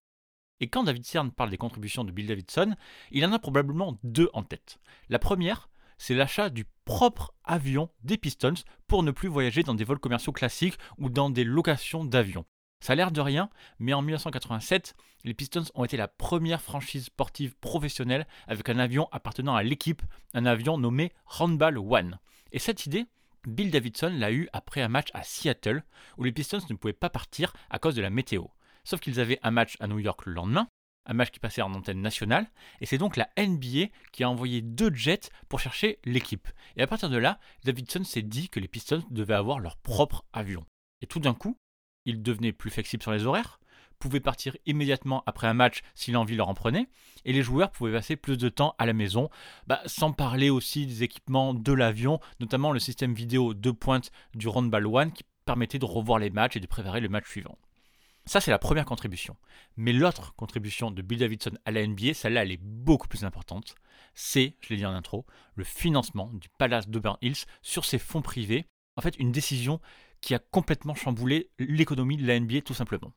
Et 0.58 0.68
quand 0.68 0.82
David 0.82 1.06
Stern 1.06 1.30
parle 1.30 1.50
des 1.50 1.56
contributions 1.56 2.04
de 2.04 2.10
Bill 2.10 2.26
Davidson, 2.26 2.74
il 3.12 3.24
en 3.24 3.32
a 3.32 3.38
probablement 3.38 3.98
deux 4.02 4.28
en 4.34 4.42
tête. 4.42 4.80
La 5.08 5.18
première, 5.18 5.70
c'est 6.00 6.14
l'achat 6.14 6.48
du 6.48 6.64
propre 6.86 7.34
avion 7.44 7.90
des 8.04 8.16
Pistons 8.16 8.54
pour 8.88 9.02
ne 9.02 9.10
plus 9.10 9.28
voyager 9.28 9.62
dans 9.62 9.74
des 9.74 9.84
vols 9.84 9.98
commerciaux 9.98 10.32
classiques 10.32 10.78
ou 10.96 11.10
dans 11.10 11.28
des 11.28 11.44
locations 11.44 12.06
d'avions. 12.06 12.46
Ça 12.82 12.94
a 12.94 12.96
l'air 12.96 13.12
de 13.12 13.20
rien, 13.20 13.50
mais 13.78 13.92
en 13.92 14.00
1987, 14.00 14.96
les 15.24 15.34
Pistons 15.34 15.66
ont 15.74 15.84
été 15.84 15.98
la 15.98 16.08
première 16.08 16.62
franchise 16.62 17.04
sportive 17.04 17.54
professionnelle 17.56 18.26
avec 18.48 18.70
un 18.70 18.78
avion 18.78 19.10
appartenant 19.12 19.54
à 19.54 19.62
l'équipe, 19.62 20.00
un 20.32 20.46
avion 20.46 20.78
nommé 20.78 21.12
Handball 21.38 21.76
One. 21.76 22.18
Et 22.50 22.58
cette 22.58 22.86
idée, 22.86 23.04
Bill 23.46 23.70
Davidson 23.70 24.14
l'a 24.16 24.32
eue 24.32 24.48
après 24.54 24.80
un 24.80 24.88
match 24.88 25.08
à 25.12 25.22
Seattle, 25.22 25.84
où 26.16 26.24
les 26.24 26.32
Pistons 26.32 26.60
ne 26.70 26.76
pouvaient 26.76 26.94
pas 26.94 27.10
partir 27.10 27.52
à 27.68 27.78
cause 27.78 27.94
de 27.94 28.02
la 28.02 28.08
météo. 28.08 28.44
Sauf 28.84 29.00
qu'ils 29.00 29.20
avaient 29.20 29.38
un 29.42 29.50
match 29.50 29.76
à 29.80 29.86
New 29.86 29.98
York 29.98 30.24
le 30.24 30.32
lendemain, 30.32 30.66
un 31.06 31.14
match 31.14 31.30
qui 31.30 31.40
passait 31.40 31.62
en 31.62 31.74
antenne 31.74 32.00
nationale, 32.00 32.46
et 32.80 32.86
c'est 32.86 32.98
donc 32.98 33.16
la 33.16 33.28
NBA 33.38 33.86
qui 34.12 34.24
a 34.24 34.30
envoyé 34.30 34.62
deux 34.62 34.94
jets 34.94 35.30
pour 35.48 35.60
chercher 35.60 35.98
l'équipe. 36.04 36.48
Et 36.76 36.82
à 36.82 36.86
partir 36.86 37.10
de 37.10 37.16
là, 37.16 37.38
Davidson 37.64 38.04
s'est 38.04 38.22
dit 38.22 38.48
que 38.48 38.60
les 38.60 38.68
Pistons 38.68 39.04
devaient 39.10 39.34
avoir 39.34 39.58
leur 39.58 39.76
propre 39.76 40.24
avion. 40.32 40.64
Et 41.02 41.06
tout 41.06 41.20
d'un 41.20 41.34
coup, 41.34 41.56
il 42.04 42.22
devenait 42.22 42.52
plus 42.52 42.70
flexible 42.70 43.02
sur 43.02 43.12
les 43.12 43.26
horaires, 43.26 43.60
pouvait 43.98 44.20
partir 44.20 44.56
immédiatement 44.66 45.22
après 45.26 45.46
un 45.46 45.54
match 45.54 45.82
si 45.94 46.10
l'envie 46.10 46.34
leur 46.34 46.48
en 46.48 46.54
prenait, 46.54 46.88
et 47.24 47.32
les 47.32 47.42
joueurs 47.42 47.70
pouvaient 47.70 47.92
passer 47.92 48.16
plus 48.16 48.38
de 48.38 48.48
temps 48.48 48.74
à 48.78 48.86
la 48.86 48.92
maison, 48.92 49.28
bah, 49.66 49.80
sans 49.86 50.12
parler 50.12 50.50
aussi 50.50 50.86
des 50.86 51.02
équipements 51.02 51.54
de 51.54 51.72
l'avion, 51.72 52.18
notamment 52.40 52.72
le 52.72 52.80
système 52.80 53.14
vidéo 53.14 53.54
de 53.54 53.70
pointe 53.70 54.10
du 54.34 54.48
Roundball 54.48 54.86
One 54.86 55.12
qui 55.12 55.24
permettait 55.44 55.78
de 55.78 55.84
revoir 55.84 56.18
les 56.18 56.30
matchs 56.30 56.56
et 56.56 56.60
de 56.60 56.66
préparer 56.66 57.00
le 57.00 57.08
match 57.08 57.28
suivant. 57.28 57.58
Ça, 58.26 58.40
c'est 58.40 58.50
la 58.50 58.58
première 58.58 58.84
contribution. 58.84 59.36
Mais 59.76 59.92
l'autre 59.92 60.34
contribution 60.34 60.90
de 60.90 61.02
Bill 61.02 61.18
Davidson 61.18 61.52
à 61.64 61.70
la 61.70 61.86
NBA, 61.86 62.14
celle-là, 62.14 62.42
elle 62.42 62.52
est 62.52 62.62
beaucoup 62.62 63.08
plus 63.08 63.24
importante. 63.24 63.74
C'est, 64.14 64.56
je 64.60 64.68
l'ai 64.70 64.76
dit 64.76 64.86
en 64.86 64.92
intro, 64.92 65.26
le 65.54 65.64
financement 65.64 66.30
du 66.32 66.48
Palace 66.58 66.88
d'Auburn 66.88 67.16
Hills 67.22 67.46
sur 67.62 67.84
ses 67.84 67.98
fonds 67.98 68.22
privés. 68.22 68.66
En 68.96 69.02
fait, 69.02 69.16
une 69.18 69.32
décision 69.32 69.80
qui 70.20 70.34
a 70.34 70.38
complètement 70.38 70.94
chamboulé 70.94 71.50
l'économie 71.58 72.16
de 72.16 72.26
la 72.26 72.38
NBA, 72.38 72.60
tout 72.62 72.74
simplement. 72.74 73.12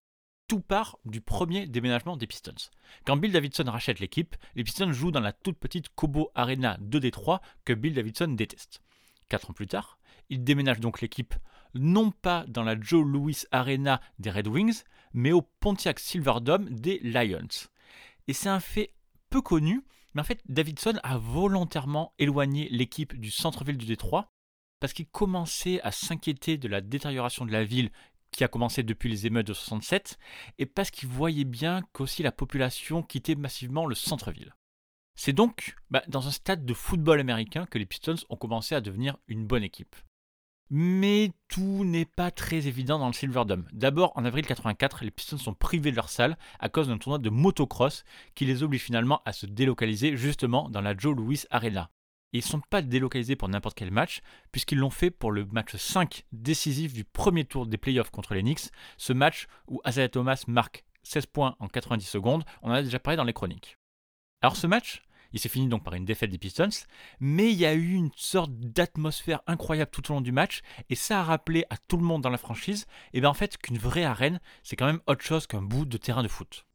Tout 0.48 0.62
part 0.62 1.00
du 1.06 1.22
premier 1.22 1.68
déménagement 1.68 2.18
des 2.18 2.28
Pistons. 2.28 2.70
Quand 3.06 3.18
Bill 3.18 3.32
Davidson 3.32 3.64
rachète 3.66 4.00
l'équipe, 4.00 4.36
les 4.56 4.64
Pistons 4.64 4.92
jouent 4.92 5.12
dans 5.12 5.20
la 5.20 5.34
toute 5.34 5.58
petite 5.58 5.90
Cobo 5.90 6.32
Arena 6.36 6.78
de 6.80 7.00
Détroit 7.00 7.42
que 7.66 7.74
Bill 7.74 7.94
Davidson 7.94 8.28
déteste. 8.28 8.82
Quatre 9.30 9.50
ans 9.50 9.54
plus 9.54 9.68
tard, 9.68 9.98
il 10.30 10.44
déménage 10.44 10.80
donc 10.80 11.02
l'équipe 11.02 11.34
non 11.74 12.12
pas 12.12 12.46
dans 12.48 12.64
la 12.64 12.80
Joe 12.80 13.06
Louis 13.06 13.38
Arena 13.52 14.02
des 14.20 14.32
Red 14.32 14.48
Wings, 14.48 14.84
mais 15.14 15.32
au 15.32 15.42
Pontiac 15.42 16.00
Silverdome 16.00 16.70
des 16.70 17.00
Lions. 17.00 17.68
Et 18.28 18.34
c'est 18.34 18.50
un 18.50 18.60
fait 18.60 18.94
peu 19.30 19.42
connu, 19.42 19.82
mais 20.14 20.22
en 20.22 20.26
fait 20.26 20.42
Davidson 20.48 21.00
a 21.04 21.18
volontairement 21.18 22.14
éloigné 22.20 22.70
l'équipe 22.70 23.20
du 23.20 23.32
centre-ville 23.32 23.78
de 23.78 23.86
Détroit 23.86 24.28
parce 24.80 24.94
qu'il 24.94 25.08
commençait 25.08 25.82
à 25.82 25.92
s'inquiéter 25.92 26.58
de 26.58 26.68
la 26.68 26.82
détérioration 26.82 27.46
de 27.46 27.52
la 27.54 27.64
ville 27.64 27.90
qui 28.34 28.44
a 28.44 28.50
commencé 28.50 28.84
depuis 28.84 29.10
les 29.10 29.26
émeutes 29.26 29.48
de 29.48 29.54
67, 29.54 30.18
et 30.58 30.66
parce 30.66 30.92
qu'il 30.92 31.08
voyait 31.08 31.46
bien 31.46 31.82
qu'aussi 31.94 32.24
la 32.24 32.32
population 32.32 33.02
quittait 33.02 33.36
massivement 33.36 33.86
le 33.86 33.96
centre-ville. 33.96 34.56
C'est 35.16 35.34
donc 35.34 35.76
bah, 35.90 36.04
dans 36.08 36.28
un 36.28 36.32
stade 36.32 36.66
de 36.66 36.74
football 36.74 37.20
américain 37.20 37.66
que 37.66 37.78
les 37.78 37.86
Pistons 37.86 38.16
ont 38.30 38.36
commencé 38.36 38.76
à 38.76 38.82
devenir 38.82 39.18
une 39.28 39.46
bonne 39.46 39.64
équipe. 39.64 39.96
Mais 40.70 41.32
tout 41.50 41.84
n'est 41.86 42.06
pas 42.06 42.32
très 42.32 42.68
évident 42.68 43.00
dans 43.00 43.08
le 43.08 43.14
Silverdome. 43.14 43.68
D'abord, 43.74 44.12
en 44.16 44.26
avril 44.26 44.46
84, 44.46 45.04
les 45.04 45.12
Pistons 45.12 45.38
sont 45.38 45.54
privés 45.54 45.92
de 45.92 45.96
leur 45.96 46.10
salle 46.10 46.38
à 46.60 46.70
cause 46.70 46.88
d'un 46.88 46.98
tournoi 46.98 47.20
de 47.20 47.30
motocross 47.30 48.04
qui 48.34 48.46
les 48.46 48.64
oblige 48.64 48.82
finalement 48.82 49.22
à 49.26 49.34
se 49.34 49.46
délocaliser 49.46 50.18
justement 50.18 50.70
dans 50.70 50.82
la 50.82 50.98
Joe 50.98 51.16
Louis 51.16 51.44
Arena. 51.50 51.90
Ils 52.32 52.40
ne 52.40 52.44
sont 52.44 52.62
pas 52.62 52.82
délocalisés 52.82 53.36
pour 53.36 53.48
n'importe 53.48 53.78
quel 53.78 53.92
match, 53.92 54.22
puisqu'ils 54.52 54.80
l'ont 54.80 54.90
fait 54.90 55.12
pour 55.12 55.32
le 55.32 55.46
match 55.46 55.76
5 55.76 56.26
décisif 56.32 56.92
du 56.92 57.04
premier 57.04 57.46
tour 57.46 57.68
des 57.68 57.78
playoffs 57.78 58.10
contre 58.10 58.34
les 58.34 58.42
Knicks, 58.42 58.72
ce 58.98 59.14
match 59.14 59.46
où 59.68 59.82
Isaiah 59.88 60.10
Thomas 60.10 60.44
marque 60.48 60.84
16 61.04 61.28
points 61.28 61.56
en 61.60 61.68
90 61.68 62.04
secondes, 62.04 62.44
on 62.64 62.72
en 62.72 62.74
a 62.74 62.82
déjà 62.82 62.98
parlé 62.98 63.18
dans 63.18 63.24
les 63.24 63.34
chroniques. 63.34 63.78
Alors 64.42 64.56
ce 64.56 64.66
match, 64.66 65.04
Il 65.34 65.40
s'est 65.40 65.50
fini 65.50 65.68
donc 65.68 65.84
par 65.84 65.96
une 65.96 66.06
défaite 66.06 66.30
des 66.30 66.38
Pistons, 66.38 66.70
mais 67.20 67.52
il 67.52 67.58
y 67.58 67.66
a 67.66 67.74
eu 67.74 67.94
une 67.94 68.12
sorte 68.16 68.52
d'atmosphère 68.54 69.42
incroyable 69.48 69.92
tout 69.92 70.12
au 70.12 70.14
long 70.14 70.22
du 70.22 70.32
match, 70.32 70.62
et 70.90 70.96
ça 70.96 71.20
a 71.20 71.24
rappelé 71.24 71.66
à 71.70 71.78
tout 71.78 71.98
le 71.98 72.04
monde 72.04 72.22
dans 72.22 72.30
la 72.30 72.38
franchise, 72.38 72.86
et 73.14 73.20
bien 73.20 73.30
en 73.30 73.34
fait 73.34 73.58
qu'une 73.58 73.78
vraie 73.78 74.06
arène, 74.06 74.40
c'est 74.64 74.76
quand 74.76 74.86
même 74.86 75.02
autre 75.08 75.24
chose 75.24 75.48
qu'un 75.48 75.62
bout 75.62 75.86
de 75.86 75.98
terrain 75.98 76.24
de 76.24 76.28
foot. 76.28 76.66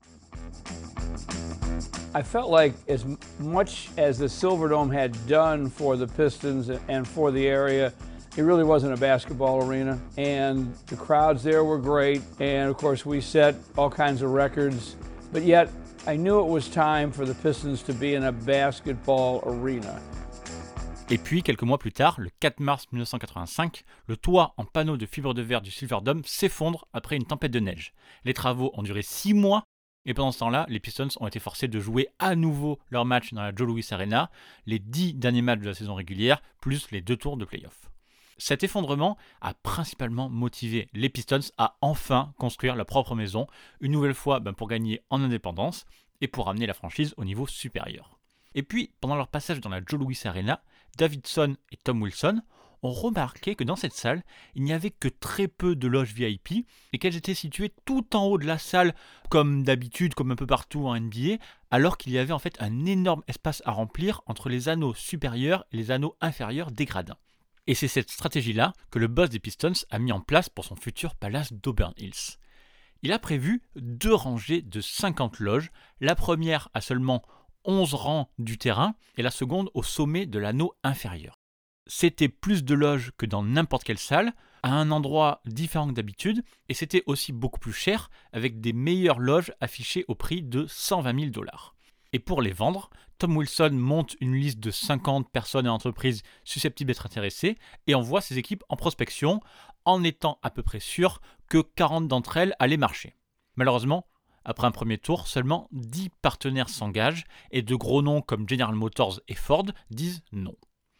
I 2.14 2.22
felt 2.22 2.50
like 2.50 2.74
as 2.88 3.04
much 3.38 3.90
as 3.96 4.18
the 4.18 4.28
Silverdome 4.28 4.90
had 4.92 5.12
done 5.26 5.70
for 5.70 5.96
the 5.96 6.06
Pistons 6.06 6.70
and 6.88 7.06
for 7.06 7.30
the 7.30 7.46
area, 7.46 7.92
it 8.36 8.42
really 8.42 8.64
wasn't 8.64 8.92
a 8.92 8.96
basketball 8.96 9.62
arena. 9.62 9.98
And 10.16 10.74
the 10.86 10.96
crowds 10.96 11.42
there 11.42 11.64
were 11.64 11.78
great. 11.78 12.22
And 12.40 12.70
of 12.70 12.76
course, 12.76 13.04
we 13.04 13.20
set 13.20 13.54
all 13.76 13.90
kinds 13.90 14.22
of 14.22 14.30
records. 14.30 14.96
But 15.32 15.42
yet, 15.42 15.68
I 16.10 16.16
knew 16.16 16.40
it 16.40 16.48
was 16.48 16.70
time 16.70 17.12
for 17.12 17.26
the 17.26 17.34
Pistons 17.34 17.82
to 17.84 17.92
be 17.92 18.16
in 18.16 18.22
a 18.22 18.32
basketball 18.32 19.42
arena. 19.44 20.00
Et 21.10 21.18
puis, 21.18 21.42
quelques 21.42 21.64
mois 21.64 21.76
plus 21.76 21.92
tard, 21.92 22.18
le 22.18 22.30
4 22.40 22.60
mars 22.60 22.86
1985, 22.92 23.84
le 24.06 24.16
toit 24.16 24.54
en 24.56 24.64
panneaux 24.64 24.96
de 24.96 25.04
fibre 25.04 25.34
de 25.34 25.42
verre 25.42 25.60
du 25.60 25.70
Silverdome 25.70 26.22
s'effondre 26.24 26.88
après 26.94 27.16
une 27.16 27.26
tempête 27.26 27.52
de 27.52 27.60
neige. 27.60 27.92
Les 28.24 28.32
travaux 28.32 28.70
ont 28.72 28.82
duré 28.82 29.02
6 29.02 29.34
mois 29.34 29.64
et 30.06 30.14
pendant 30.14 30.32
ce 30.32 30.38
temps-là, 30.38 30.64
les 30.70 30.80
Pistons 30.80 31.08
ont 31.20 31.26
été 31.26 31.40
forcés 31.40 31.68
de 31.68 31.78
jouer 31.78 32.08
à 32.18 32.36
nouveau 32.36 32.78
leur 32.88 33.04
match 33.04 33.34
dans 33.34 33.42
la 33.42 33.54
Joe 33.54 33.68
Louis 33.68 33.86
Arena, 33.90 34.30
les 34.64 34.78
10 34.78 35.12
derniers 35.12 35.42
matchs 35.42 35.60
de 35.60 35.66
la 35.66 35.74
saison 35.74 35.94
régulière, 35.94 36.40
plus 36.62 36.90
les 36.90 37.02
deux 37.02 37.18
tours 37.18 37.36
de 37.36 37.44
playoff. 37.44 37.90
Cet 38.38 38.62
effondrement 38.62 39.18
a 39.40 39.52
principalement 39.52 40.28
motivé 40.28 40.88
les 40.92 41.08
Pistons 41.08 41.40
à 41.58 41.76
enfin 41.80 42.32
construire 42.38 42.76
leur 42.76 42.86
propre 42.86 43.14
maison, 43.14 43.46
une 43.80 43.92
nouvelle 43.92 44.14
fois 44.14 44.38
ben, 44.38 44.52
pour 44.52 44.68
gagner 44.68 45.02
en 45.10 45.22
indépendance 45.22 45.86
et 46.20 46.28
pour 46.28 46.48
amener 46.48 46.66
la 46.66 46.74
franchise 46.74 47.14
au 47.16 47.24
niveau 47.24 47.46
supérieur. 47.46 48.18
Et 48.54 48.62
puis, 48.62 48.92
pendant 49.00 49.16
leur 49.16 49.28
passage 49.28 49.60
dans 49.60 49.68
la 49.68 49.80
Joe 49.84 50.00
Louis 50.00 50.18
Arena, 50.24 50.62
Davidson 50.96 51.56
et 51.72 51.76
Tom 51.76 52.00
Wilson 52.00 52.40
ont 52.82 52.92
remarqué 52.92 53.56
que 53.56 53.64
dans 53.64 53.76
cette 53.76 53.92
salle, 53.92 54.22
il 54.54 54.62
n'y 54.62 54.72
avait 54.72 54.90
que 54.90 55.08
très 55.08 55.48
peu 55.48 55.74
de 55.74 55.88
loges 55.88 56.14
VIP 56.14 56.66
et 56.92 56.98
qu'elles 56.98 57.16
étaient 57.16 57.34
situées 57.34 57.72
tout 57.84 58.16
en 58.16 58.24
haut 58.26 58.38
de 58.38 58.46
la 58.46 58.58
salle, 58.58 58.94
comme 59.30 59.64
d'habitude, 59.64 60.14
comme 60.14 60.30
un 60.30 60.36
peu 60.36 60.46
partout 60.46 60.86
en 60.86 60.98
NBA, 60.98 61.38
alors 61.70 61.98
qu'il 61.98 62.12
y 62.12 62.18
avait 62.18 62.32
en 62.32 62.38
fait 62.38 62.60
un 62.62 62.86
énorme 62.86 63.22
espace 63.26 63.62
à 63.64 63.72
remplir 63.72 64.22
entre 64.26 64.48
les 64.48 64.68
anneaux 64.68 64.94
supérieurs 64.94 65.66
et 65.72 65.76
les 65.76 65.90
anneaux 65.90 66.16
inférieurs 66.20 66.70
des 66.70 66.84
gradins. 66.84 67.18
Et 67.68 67.76
c'est 67.76 67.86
cette 67.86 68.10
stratégie-là 68.10 68.72
que 68.90 68.98
le 68.98 69.06
boss 69.06 69.30
des 69.30 69.38
Pistons 69.38 69.72
a 69.90 70.00
mis 70.00 70.10
en 70.10 70.20
place 70.20 70.48
pour 70.48 70.64
son 70.64 70.74
futur 70.74 71.14
palace 71.14 71.52
d'Auburn 71.52 71.94
Hills. 71.96 72.38
Il 73.02 73.12
a 73.12 73.20
prévu 73.20 73.62
deux 73.76 74.14
rangées 74.14 74.62
de 74.62 74.80
50 74.80 75.38
loges, 75.38 75.70
la 76.00 76.16
première 76.16 76.68
à 76.74 76.80
seulement 76.80 77.22
11 77.64 77.94
rangs 77.94 78.30
du 78.38 78.58
terrain 78.58 78.96
et 79.16 79.22
la 79.22 79.30
seconde 79.30 79.70
au 79.74 79.84
sommet 79.84 80.26
de 80.26 80.40
l'anneau 80.40 80.74
inférieur 80.82 81.38
c'était 81.88 82.28
plus 82.28 82.62
de 82.62 82.74
loges 82.74 83.12
que 83.16 83.26
dans 83.26 83.42
n'importe 83.42 83.82
quelle 83.82 83.98
salle, 83.98 84.32
à 84.62 84.72
un 84.72 84.90
endroit 84.90 85.40
différent 85.46 85.86
d'habitude, 85.86 86.44
et 86.68 86.74
c'était 86.74 87.02
aussi 87.06 87.32
beaucoup 87.32 87.58
plus 87.58 87.72
cher, 87.72 88.10
avec 88.32 88.60
des 88.60 88.72
meilleures 88.72 89.18
loges 89.18 89.52
affichées 89.60 90.04
au 90.06 90.14
prix 90.14 90.42
de 90.42 90.66
120 90.68 91.18
000 91.18 91.30
dollars. 91.30 91.74
Et 92.12 92.18
pour 92.18 92.40
les 92.40 92.52
vendre, 92.52 92.90
Tom 93.18 93.36
Wilson 93.36 93.70
monte 93.72 94.16
une 94.20 94.34
liste 94.34 94.60
de 94.60 94.70
50 94.70 95.30
personnes 95.30 95.66
et 95.66 95.70
entreprises 95.70 96.22
susceptibles 96.44 96.88
d'être 96.88 97.06
intéressées 97.06 97.58
et 97.86 97.94
envoie 97.94 98.20
ses 98.20 98.38
équipes 98.38 98.64
en 98.68 98.76
prospection 98.76 99.40
en 99.84 100.02
étant 100.04 100.38
à 100.42 100.50
peu 100.50 100.62
près 100.62 100.80
sûr 100.80 101.20
que 101.48 101.58
40 101.58 102.08
d'entre 102.08 102.36
elles 102.36 102.54
allaient 102.58 102.76
marcher. 102.76 103.16
Malheureusement, 103.56 104.06
après 104.44 104.66
un 104.66 104.70
premier 104.70 104.98
tour, 104.98 105.26
seulement 105.26 105.68
10 105.72 106.10
partenaires 106.22 106.68
s'engagent 106.68 107.24
et 107.50 107.62
de 107.62 107.74
gros 107.74 108.02
noms 108.02 108.22
comme 108.22 108.48
General 108.48 108.74
Motors 108.74 109.20
et 109.28 109.34
Ford 109.34 109.66
disent 109.90 110.22
non. 110.32 110.56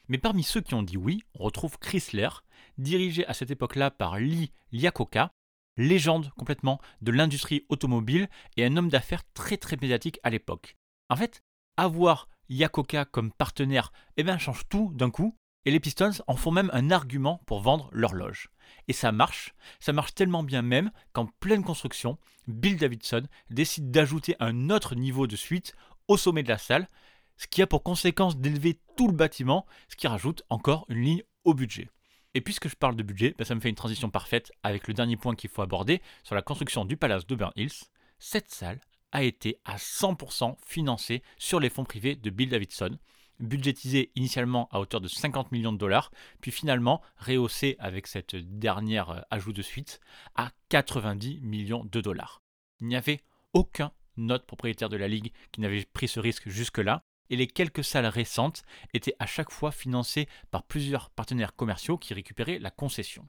Mais 0.08 0.18
parmi 0.18 0.42
ceux 0.42 0.60
qui 0.60 0.74
ont 0.74 0.82
dit 0.82 0.96
oui, 0.96 1.22
on 1.34 1.44
retrouve 1.44 1.78
Chrysler, 1.78 2.28
dirigé 2.76 3.26
à 3.26 3.34
cette 3.34 3.50
époque-là 3.50 3.90
par 3.90 4.18
Lee 4.18 4.52
Iacocca, 4.72 5.30
légende 5.76 6.30
complètement 6.36 6.80
de 7.02 7.12
l'industrie 7.12 7.64
automobile 7.68 8.28
et 8.56 8.64
un 8.64 8.76
homme 8.76 8.88
d'affaires 8.88 9.22
très 9.32 9.56
très 9.56 9.76
médiatique 9.76 10.18
à 10.22 10.30
l'époque. 10.30 10.77
En 11.08 11.16
fait, 11.16 11.42
avoir 11.76 12.28
Iacocca 12.48 13.04
comme 13.04 13.32
partenaire 13.32 13.92
eh 14.16 14.22
ben, 14.22 14.38
change 14.38 14.68
tout 14.68 14.92
d'un 14.94 15.10
coup, 15.10 15.36
et 15.64 15.70
les 15.70 15.80
Pistons 15.80 16.12
en 16.26 16.36
font 16.36 16.50
même 16.50 16.70
un 16.72 16.90
argument 16.90 17.42
pour 17.46 17.60
vendre 17.60 17.90
leur 17.92 18.14
loge. 18.14 18.48
Et 18.86 18.92
ça 18.92 19.12
marche, 19.12 19.54
ça 19.80 19.92
marche 19.92 20.14
tellement 20.14 20.42
bien 20.42 20.62
même 20.62 20.90
qu'en 21.12 21.26
pleine 21.26 21.62
construction, 21.62 22.18
Bill 22.46 22.76
Davidson 22.76 23.26
décide 23.50 23.90
d'ajouter 23.90 24.36
un 24.40 24.70
autre 24.70 24.94
niveau 24.94 25.26
de 25.26 25.36
suite 25.36 25.74
au 26.06 26.16
sommet 26.16 26.42
de 26.42 26.48
la 26.48 26.58
salle, 26.58 26.88
ce 27.36 27.46
qui 27.46 27.62
a 27.62 27.66
pour 27.66 27.82
conséquence 27.82 28.38
d'élever 28.38 28.80
tout 28.96 29.08
le 29.08 29.14
bâtiment, 29.14 29.66
ce 29.88 29.96
qui 29.96 30.06
rajoute 30.06 30.42
encore 30.48 30.86
une 30.88 31.02
ligne 31.02 31.22
au 31.44 31.54
budget. 31.54 31.88
Et 32.34 32.40
puisque 32.40 32.68
je 32.68 32.76
parle 32.76 32.96
de 32.96 33.02
budget, 33.02 33.34
ben, 33.36 33.44
ça 33.44 33.54
me 33.54 33.60
fait 33.60 33.68
une 33.68 33.74
transition 33.74 34.10
parfaite 34.10 34.52
avec 34.62 34.88
le 34.88 34.94
dernier 34.94 35.16
point 35.16 35.34
qu'il 35.34 35.50
faut 35.50 35.62
aborder 35.62 36.02
sur 36.24 36.34
la 36.34 36.42
construction 36.42 36.84
du 36.84 36.96
palace 36.96 37.26
d'Auburn 37.26 37.52
Hills. 37.56 37.84
Cette 38.18 38.50
salle 38.50 38.80
a 39.12 39.22
été 39.22 39.58
à 39.64 39.76
100% 39.76 40.56
financée 40.64 41.22
sur 41.38 41.60
les 41.60 41.70
fonds 41.70 41.84
privés 41.84 42.16
de 42.16 42.30
Bill 42.30 42.50
Davidson, 42.50 42.98
budgétisé 43.40 44.10
initialement 44.16 44.68
à 44.70 44.80
hauteur 44.80 45.00
de 45.00 45.08
50 45.08 45.52
millions 45.52 45.72
de 45.72 45.78
dollars, 45.78 46.10
puis 46.40 46.50
finalement 46.50 47.02
rehaussé 47.18 47.76
avec 47.78 48.06
cette 48.06 48.36
dernière 48.36 49.10
euh, 49.10 49.20
ajout 49.30 49.52
de 49.52 49.62
suite 49.62 50.00
à 50.34 50.50
90 50.68 51.40
millions 51.40 51.84
de 51.84 52.00
dollars. 52.00 52.42
Il 52.80 52.88
n'y 52.88 52.96
avait 52.96 53.20
aucun 53.52 53.92
autre 54.18 54.46
propriétaire 54.46 54.88
de 54.88 54.96
la 54.96 55.08
ligue 55.08 55.32
qui 55.52 55.60
n'avait 55.60 55.84
pris 55.84 56.08
ce 56.08 56.20
risque 56.20 56.48
jusque-là, 56.48 57.02
et 57.30 57.36
les 57.36 57.46
quelques 57.46 57.84
salles 57.84 58.06
récentes 58.06 58.62
étaient 58.94 59.14
à 59.18 59.26
chaque 59.26 59.50
fois 59.50 59.70
financées 59.70 60.28
par 60.50 60.62
plusieurs 60.64 61.10
partenaires 61.10 61.54
commerciaux 61.54 61.98
qui 61.98 62.14
récupéraient 62.14 62.58
la 62.58 62.70
concession. 62.70 63.26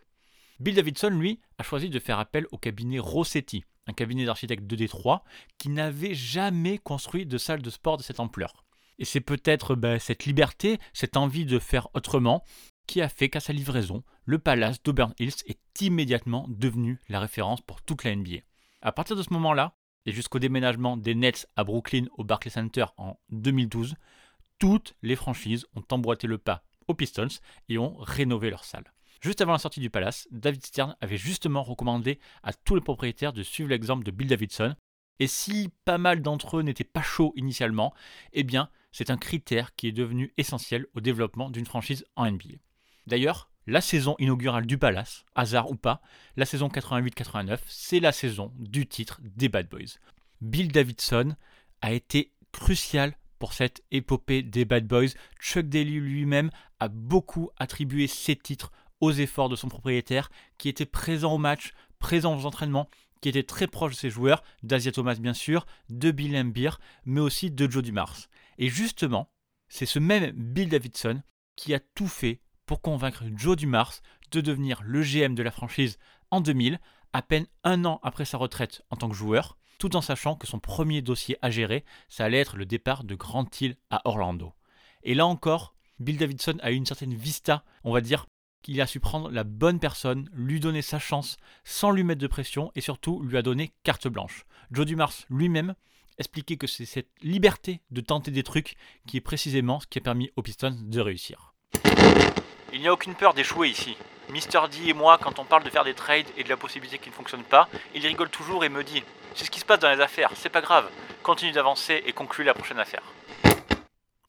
Bill 0.60 0.76
Davidson, 0.76 1.10
lui, 1.10 1.40
a 1.58 1.64
choisi 1.64 1.90
de 1.90 2.00
faire 2.00 2.20
appel 2.20 2.48
au 2.52 2.58
cabinet 2.58 3.00
Rossetti, 3.00 3.64
un 3.90 3.94
cabinet 3.94 4.26
d'architectes 4.26 4.68
de 4.68 4.76
Détroit 4.76 5.24
qui 5.58 5.70
n'avait 5.70 6.14
jamais 6.14 6.78
construit 6.78 7.26
de 7.26 7.38
salle 7.38 7.62
de 7.62 7.70
sport 7.70 7.98
de 7.98 8.04
cette 8.04 8.20
ampleur. 8.20 8.64
Et 9.00 9.06
c'est 9.06 9.22
peut-être 9.22 9.76
ben, 9.76 10.00
cette 10.00 10.26
liberté, 10.26 10.78
cette 10.94 11.18
envie 11.18 11.46
de 11.46 11.60
faire 11.60 11.88
autrement, 11.94 12.44
qui 12.88 13.02
a 13.02 13.10
fait 13.10 13.30
qu'à 13.30 13.40
sa 13.40 13.54
livraison, 13.54 14.04
le 14.26 14.40
palace 14.40 14.82
d'Auburn 14.84 15.14
Hills 15.20 15.44
est 15.46 15.82
immédiatement 15.82 16.46
devenu 16.50 17.00
la 17.08 17.20
référence 17.20 17.62
pour 17.62 17.82
toute 17.82 18.04
la 18.04 18.16
NBA. 18.16 18.40
À 18.82 18.92
partir 18.92 19.16
de 19.16 19.24
ce 19.24 19.34
moment-là, 19.34 19.74
et 20.06 20.12
jusqu'au 20.12 20.40
déménagement 20.40 20.98
des 20.98 21.16
Nets 21.16 21.48
à 21.56 21.64
Brooklyn 21.64 22.06
au 22.18 22.24
Barclays 22.24 22.52
Center 22.52 22.86
en 22.98 23.20
2012, 23.30 23.96
toutes 24.58 24.96
les 25.02 25.16
franchises 25.16 25.66
ont 25.76 25.84
emboîté 25.92 26.28
le 26.28 26.38
pas 26.38 26.64
aux 26.88 26.94
Pistons 26.94 27.28
et 27.70 27.78
ont 27.78 27.96
rénové 27.98 28.50
leur 28.50 28.66
salle. 28.66 28.92
Juste 29.22 29.42
avant 29.42 29.52
la 29.52 29.60
sortie 29.60 29.82
du 29.82 29.90
Palace, 29.90 30.28
David 30.32 30.66
Stern 30.66 30.96
avait 31.02 31.18
justement 31.18 31.62
recommandé 31.62 32.20
à 32.42 32.54
tous 32.54 32.76
les 32.76 32.82
propriétaires 32.82 33.34
de 33.34 33.44
suivre 33.44 33.70
l'exemple 33.70 34.06
de 34.06 34.12
Bill 34.12 34.28
Davidson. 34.28 34.76
Et 35.20 35.28
si 35.28 35.70
pas 35.84 35.98
mal 35.98 36.22
d'entre 36.22 36.58
eux 36.58 36.62
n'étaient 36.62 36.86
pas 36.86 37.02
chauds 37.02 37.34
initialement, 37.36 37.94
eh 38.32 38.44
bien, 38.44 38.70
c'est 38.94 39.10
un 39.10 39.18
critère 39.18 39.76
qui 39.76 39.88
est 39.88 39.92
devenu 39.92 40.34
essentiel 40.38 40.86
au 40.94 41.02
développement 41.02 41.50
d'une 41.50 41.66
franchise 41.66 42.06
en 42.16 42.32
NBA. 42.32 42.56
D'ailleurs, 43.08 43.50
la 43.68 43.82
saison 43.82 44.16
inaugurale 44.20 44.66
du 44.66 44.78
Palace, 44.78 45.26
hasard 45.36 45.70
ou 45.70 45.76
pas, 45.76 46.02
la 46.38 46.46
saison 46.46 46.70
88-89, 46.70 47.60
c'est 47.68 48.00
la 48.00 48.14
saison 48.14 48.54
du 48.58 48.88
titre 48.88 49.20
des 49.22 49.50
Bad 49.50 49.68
Boys. 49.68 50.00
Bill 50.40 50.72
Davidson 50.72 51.36
a 51.82 51.92
été 51.92 52.32
crucial 52.52 53.16
pour 53.38 53.54
cette 53.54 53.84
épopée 53.92 54.44
des 54.44 54.66
Bad 54.66 54.88
Boys. 54.88 55.10
Chuck 55.42 55.68
Daly 55.68 56.00
lui-même 56.00 56.50
a 56.80 56.88
beaucoup 56.88 57.50
attribué 57.58 58.08
ses 58.08 58.36
titres 58.36 58.72
aux 59.02 59.12
efforts 59.12 59.50
de 59.50 59.56
son 59.56 59.68
propriétaire, 59.68 60.30
qui 60.58 60.70
était 60.70 60.86
présent 60.86 61.34
au 61.34 61.38
match, 61.38 61.74
présent 62.00 62.38
aux 62.38 62.46
entraînements, 62.46 62.90
qui 63.22 63.30
était 63.30 63.44
très 63.44 63.68
proche 63.68 63.94
de 63.94 63.98
ses 63.98 64.10
joueurs, 64.10 64.44
d'Asia 64.64 64.92
Thomas 64.92 65.16
bien 65.16 65.34
sûr, 65.34 65.66
de 65.90 66.12
Bill 66.12 66.36
Embiid, 66.38 66.74
mais 67.06 67.22
aussi 67.22 67.52
de 67.52 67.70
Joe 67.70 67.84
Dumars. 67.84 68.28
Et 68.58 68.70
justement, 68.70 69.30
c'est 69.68 69.86
ce 69.86 70.00
même 70.00 70.32
Bill 70.32 70.70
Davidson 70.70 71.22
qui 71.56 71.74
a 71.74 71.80
tout 71.80 72.08
fait 72.08 72.42
pour 72.66 72.82
convaincre 72.82 73.24
Joe 73.36 73.58
Dumars 73.58 73.96
de 74.32 74.42
devenir 74.42 74.82
le 74.84 75.02
GM 75.02 75.34
de 75.36 75.44
la 75.44 75.52
franchise 75.52 75.98
en 76.32 76.42
2000, 76.42 76.80
à 77.14 77.22
peine 77.22 77.48
un 77.64 77.86
an 77.86 78.00
après 78.04 78.26
sa 78.26 78.38
retraite 78.38 78.84
en 78.90 78.96
tant 78.96 79.10
que 79.10 79.16
joueur, 79.16 79.58
tout 79.80 79.96
en 79.96 80.02
sachant 80.02 80.36
que 80.36 80.46
son 80.46 80.60
premier 80.60 81.02
dossier 81.02 81.38
à 81.42 81.50
gérer, 81.50 81.84
ça 82.10 82.26
allait 82.26 82.40
être 82.40 82.58
le 82.58 82.66
départ 82.66 83.04
de 83.04 83.16
Grant 83.16 83.48
Hill 83.60 83.76
à 83.90 84.02
Orlando. 84.06 84.54
Et 85.04 85.16
là 85.16 85.26
encore, 85.26 85.74
Bill 86.00 86.18
Davidson 86.18 86.58
a 86.62 86.72
eu 86.72 86.76
une 86.76 86.86
certaine 86.86 87.14
vista, 87.14 87.64
on 87.84 87.94
va 87.94 88.02
dire, 88.02 88.28
qu'il 88.62 88.82
a 88.82 88.88
su 88.88 89.00
prendre 89.00 89.32
la 89.32 89.44
bonne 89.44 89.80
personne, 89.80 90.30
lui 90.34 90.60
donner 90.60 90.82
sa 90.82 91.00
chance, 91.00 91.38
sans 91.64 91.92
lui 91.92 92.04
mettre 92.04 92.22
de 92.22 92.28
pression, 92.28 92.72
et 92.76 92.82
surtout 92.82 93.22
lui 93.24 93.38
a 93.38 93.42
donné 93.42 93.74
carte 93.84 94.08
blanche. 94.08 94.46
Joe 94.72 94.86
Dumars 94.86 95.14
lui-même 95.30 95.76
expliquait 96.18 96.58
que 96.58 96.68
c'est 96.68 96.86
cette 96.86 97.10
liberté 97.22 97.82
de 97.92 98.02
tenter 98.02 98.32
des 98.32 98.44
trucs 98.44 98.76
qui 99.08 99.18
est 99.18 99.22
précisément 99.22 99.80
ce 99.80 99.88
qui 99.88 100.00
a 100.00 100.02
permis 100.02 100.30
aux 100.36 100.42
Pistons 100.42 100.78
de 100.80 101.00
réussir. 101.00 101.54
Il 102.74 102.82
n'y 102.82 102.88
a 102.88 102.94
aucune 102.94 103.16
peur 103.16 103.34
d'échouer 103.34 103.70
ici. 103.70 103.98
Mister 104.30 104.60
D 104.70 104.90
et 104.90 104.94
moi, 104.94 105.18
quand 105.18 105.40
on 105.40 105.46
parle 105.46 105.64
de 105.64 105.70
faire 105.72 105.84
des 105.84 105.96
trades 105.96 106.28
et 106.38 106.44
de 106.44 106.50
la 106.50 106.58
possibilité 106.58 107.00
qui 107.00 107.10
ne 107.10 107.16
fonctionne 107.16 107.44
pas, 107.44 107.68
il 107.96 108.06
rigole 108.06 108.30
toujours 108.30 108.64
et 108.64 108.70
me 108.70 108.84
dit 108.84 109.02
C'est 109.34 109.46
ce 109.46 109.52
qui 109.52 109.60
se 109.60 109.66
passe 109.66 109.80
dans 109.80 109.90
les 109.90 110.02
affaires, 110.02 110.30
c'est 110.36 110.50
pas 110.50 110.62
grave, 110.62 110.88
continue 111.24 111.52
d'avancer 111.52 112.04
et 112.06 112.14
conclue 112.14 112.44
la 112.44 112.54
prochaine 112.54 112.80
affaire. 112.80 113.02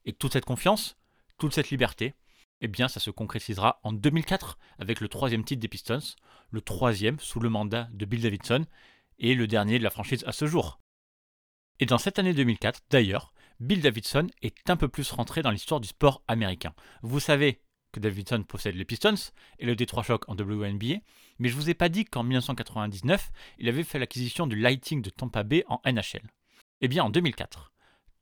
Et 0.06 0.14
toute 0.14 0.32
cette 0.32 0.46
confiance, 0.46 0.96
toute 1.38 1.52
cette 1.52 1.68
liberté, 1.70 2.14
eh 2.60 2.68
bien 2.68 2.88
ça 2.88 3.00
se 3.00 3.10
concrétisera 3.10 3.80
en 3.82 3.92
2004 3.92 4.58
avec 4.78 5.00
le 5.00 5.08
troisième 5.08 5.44
titre 5.44 5.60
des 5.60 5.68
Pistons, 5.68 5.98
le 6.50 6.60
troisième 6.60 7.18
sous 7.18 7.40
le 7.40 7.48
mandat 7.48 7.88
de 7.92 8.04
Bill 8.04 8.22
Davidson 8.22 8.66
et 9.18 9.34
le 9.34 9.46
dernier 9.46 9.78
de 9.78 9.84
la 9.84 9.90
franchise 9.90 10.24
à 10.26 10.32
ce 10.32 10.46
jour. 10.46 10.80
Et 11.78 11.86
dans 11.86 11.98
cette 11.98 12.18
année 12.18 12.34
2004, 12.34 12.82
d'ailleurs, 12.90 13.32
Bill 13.58 13.80
Davidson 13.80 14.26
est 14.42 14.68
un 14.70 14.76
peu 14.76 14.88
plus 14.88 15.10
rentré 15.12 15.42
dans 15.42 15.50
l'histoire 15.50 15.80
du 15.80 15.88
sport 15.88 16.22
américain. 16.28 16.74
Vous 17.02 17.20
savez 17.20 17.62
que 17.92 18.00
Davidson 18.00 18.42
possède 18.42 18.76
les 18.76 18.84
Pistons 18.84 19.32
et 19.58 19.66
le 19.66 19.76
Detroit 19.76 20.02
Shock 20.02 20.28
en 20.28 20.34
WNBA, 20.34 21.00
mais 21.38 21.48
je 21.48 21.56
vous 21.56 21.70
ai 21.70 21.74
pas 21.74 21.88
dit 21.88 22.04
qu'en 22.04 22.22
1999, 22.22 23.30
il 23.58 23.68
avait 23.68 23.84
fait 23.84 23.98
l'acquisition 23.98 24.46
du 24.46 24.56
Lighting 24.56 25.02
de 25.02 25.10
Tampa 25.10 25.42
Bay 25.42 25.64
en 25.68 25.80
NHL. 25.84 26.30
Eh 26.80 26.88
bien 26.88 27.04
en 27.04 27.10
2004, 27.10 27.72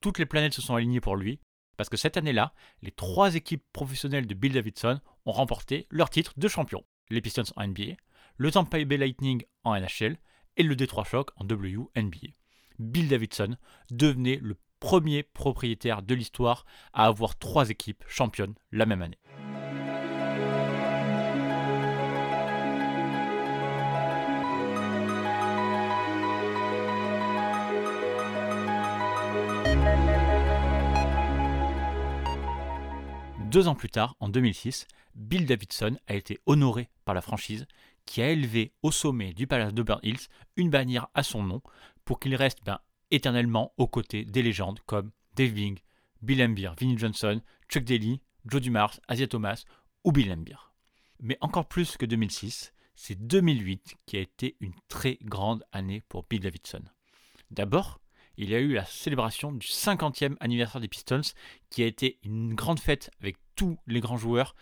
toutes 0.00 0.18
les 0.18 0.26
planètes 0.26 0.54
se 0.54 0.62
sont 0.62 0.74
alignées 0.74 1.00
pour 1.00 1.16
lui, 1.16 1.40
parce 1.78 1.88
que 1.88 1.96
cette 1.96 2.18
année-là, 2.18 2.52
les 2.82 2.90
trois 2.90 3.36
équipes 3.36 3.64
professionnelles 3.72 4.26
de 4.26 4.34
Bill 4.34 4.52
Davidson 4.52 5.00
ont 5.24 5.32
remporté 5.32 5.86
leur 5.90 6.10
titre 6.10 6.34
de 6.36 6.48
champion. 6.48 6.84
Les 7.08 7.22
Pistons 7.22 7.44
en 7.56 7.66
NBA, 7.66 7.94
le 8.36 8.50
Tampa 8.50 8.84
Bay 8.84 8.98
Lightning 8.98 9.44
en 9.64 9.80
NHL 9.80 10.18
et 10.56 10.64
le 10.64 10.76
Detroit 10.76 11.04
Shock 11.04 11.30
en 11.36 11.44
WNBA. 11.44 12.34
Bill 12.80 13.08
Davidson 13.08 13.56
devenait 13.90 14.40
le 14.42 14.56
premier 14.80 15.22
propriétaire 15.22 16.02
de 16.02 16.14
l'histoire 16.14 16.66
à 16.92 17.06
avoir 17.06 17.38
trois 17.38 17.70
équipes 17.70 18.04
championnes 18.08 18.54
la 18.72 18.84
même 18.84 19.02
année. 19.02 19.18
Deux 33.50 33.66
ans 33.66 33.74
plus 33.74 33.88
tard, 33.88 34.14
en 34.20 34.28
2006, 34.28 34.86
Bill 35.14 35.46
Davidson 35.46 35.96
a 36.06 36.14
été 36.14 36.38
honoré 36.44 36.90
par 37.06 37.14
la 37.14 37.22
franchise 37.22 37.66
qui 38.04 38.20
a 38.20 38.28
élevé 38.28 38.74
au 38.82 38.90
sommet 38.90 39.32
du 39.32 39.46
palace 39.46 39.72
d'Auburn 39.72 40.00
Hills 40.02 40.28
une 40.56 40.68
bannière 40.68 41.08
à 41.14 41.22
son 41.22 41.42
nom 41.42 41.62
pour 42.04 42.20
qu'il 42.20 42.34
reste 42.34 42.58
ben, 42.66 42.78
éternellement 43.10 43.72
aux 43.78 43.86
côtés 43.86 44.26
des 44.26 44.42
légendes 44.42 44.80
comme 44.84 45.12
Dave 45.34 45.52
Bing, 45.52 45.78
Bill 46.20 46.42
Embiid, 46.42 46.72
Vinnie 46.78 46.98
Johnson, 46.98 47.40
Chuck 47.70 47.84
Daly, 47.84 48.20
Joe 48.44 48.60
Dumars, 48.60 49.00
Asia 49.08 49.26
Thomas 49.26 49.64
ou 50.04 50.12
Bill 50.12 50.30
Embiid. 50.30 50.58
Mais 51.20 51.38
encore 51.40 51.68
plus 51.68 51.96
que 51.96 52.04
2006, 52.04 52.74
c'est 52.96 53.26
2008 53.26 53.96
qui 54.04 54.18
a 54.18 54.20
été 54.20 54.56
une 54.60 54.74
très 54.88 55.16
grande 55.22 55.64
année 55.72 56.02
pour 56.10 56.26
Bill 56.28 56.40
Davidson. 56.40 56.82
D'abord, 57.50 57.98
il 58.38 58.50
y 58.50 58.54
a 58.54 58.60
eu 58.60 58.72
la 58.72 58.84
célébration 58.84 59.52
du 59.52 59.66
50e 59.66 60.36
anniversaire 60.38 60.80
des 60.80 60.88
Pistons, 60.88 61.20
qui 61.70 61.82
a 61.82 61.86
été 61.86 62.18
une 62.22 62.54
grande 62.54 62.78
fête 62.78 63.10
avec 63.20 63.36
tous 63.56 63.76
les 63.88 64.00
grands 64.00 64.16
joueurs, 64.16 64.54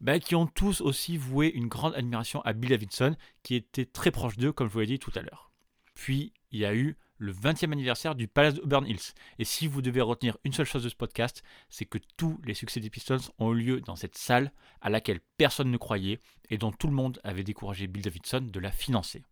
bah, 0.00 0.18
qui 0.18 0.34
ont 0.34 0.46
tous 0.46 0.80
aussi 0.80 1.16
voué 1.16 1.48
une 1.48 1.68
grande 1.68 1.94
admiration 1.94 2.42
à 2.42 2.52
Bill 2.52 2.70
Davidson, 2.70 3.16
qui 3.44 3.54
était 3.54 3.86
très 3.86 4.10
proche 4.10 4.36
d'eux, 4.36 4.52
comme 4.52 4.68
je 4.68 4.72
vous 4.72 4.80
l'ai 4.80 4.86
dit 4.86 4.98
tout 4.98 5.12
à 5.14 5.22
l'heure. 5.22 5.52
Puis, 5.94 6.32
il 6.50 6.58
y 6.58 6.64
a 6.64 6.74
eu 6.74 6.96
le 7.18 7.32
20e 7.32 7.70
anniversaire 7.70 8.16
du 8.16 8.26
Palace 8.26 8.58
Auburn 8.64 8.86
Hills. 8.86 9.12
Et 9.38 9.44
si 9.44 9.68
vous 9.68 9.82
devez 9.82 10.00
retenir 10.00 10.36
une 10.42 10.52
seule 10.52 10.66
chose 10.66 10.82
de 10.82 10.88
ce 10.88 10.96
podcast, 10.96 11.44
c'est 11.68 11.84
que 11.84 11.98
tous 12.16 12.40
les 12.44 12.54
succès 12.54 12.80
des 12.80 12.90
Pistons 12.90 13.18
ont 13.38 13.52
eu 13.52 13.60
lieu 13.60 13.80
dans 13.80 13.94
cette 13.94 14.16
salle 14.16 14.52
à 14.80 14.90
laquelle 14.90 15.20
personne 15.36 15.70
ne 15.70 15.76
croyait 15.76 16.20
et 16.48 16.58
dont 16.58 16.72
tout 16.72 16.88
le 16.88 16.94
monde 16.94 17.20
avait 17.22 17.44
découragé 17.44 17.86
Bill 17.86 18.02
Davidson 18.02 18.40
de 18.40 18.58
la 18.58 18.72
financer. 18.72 19.22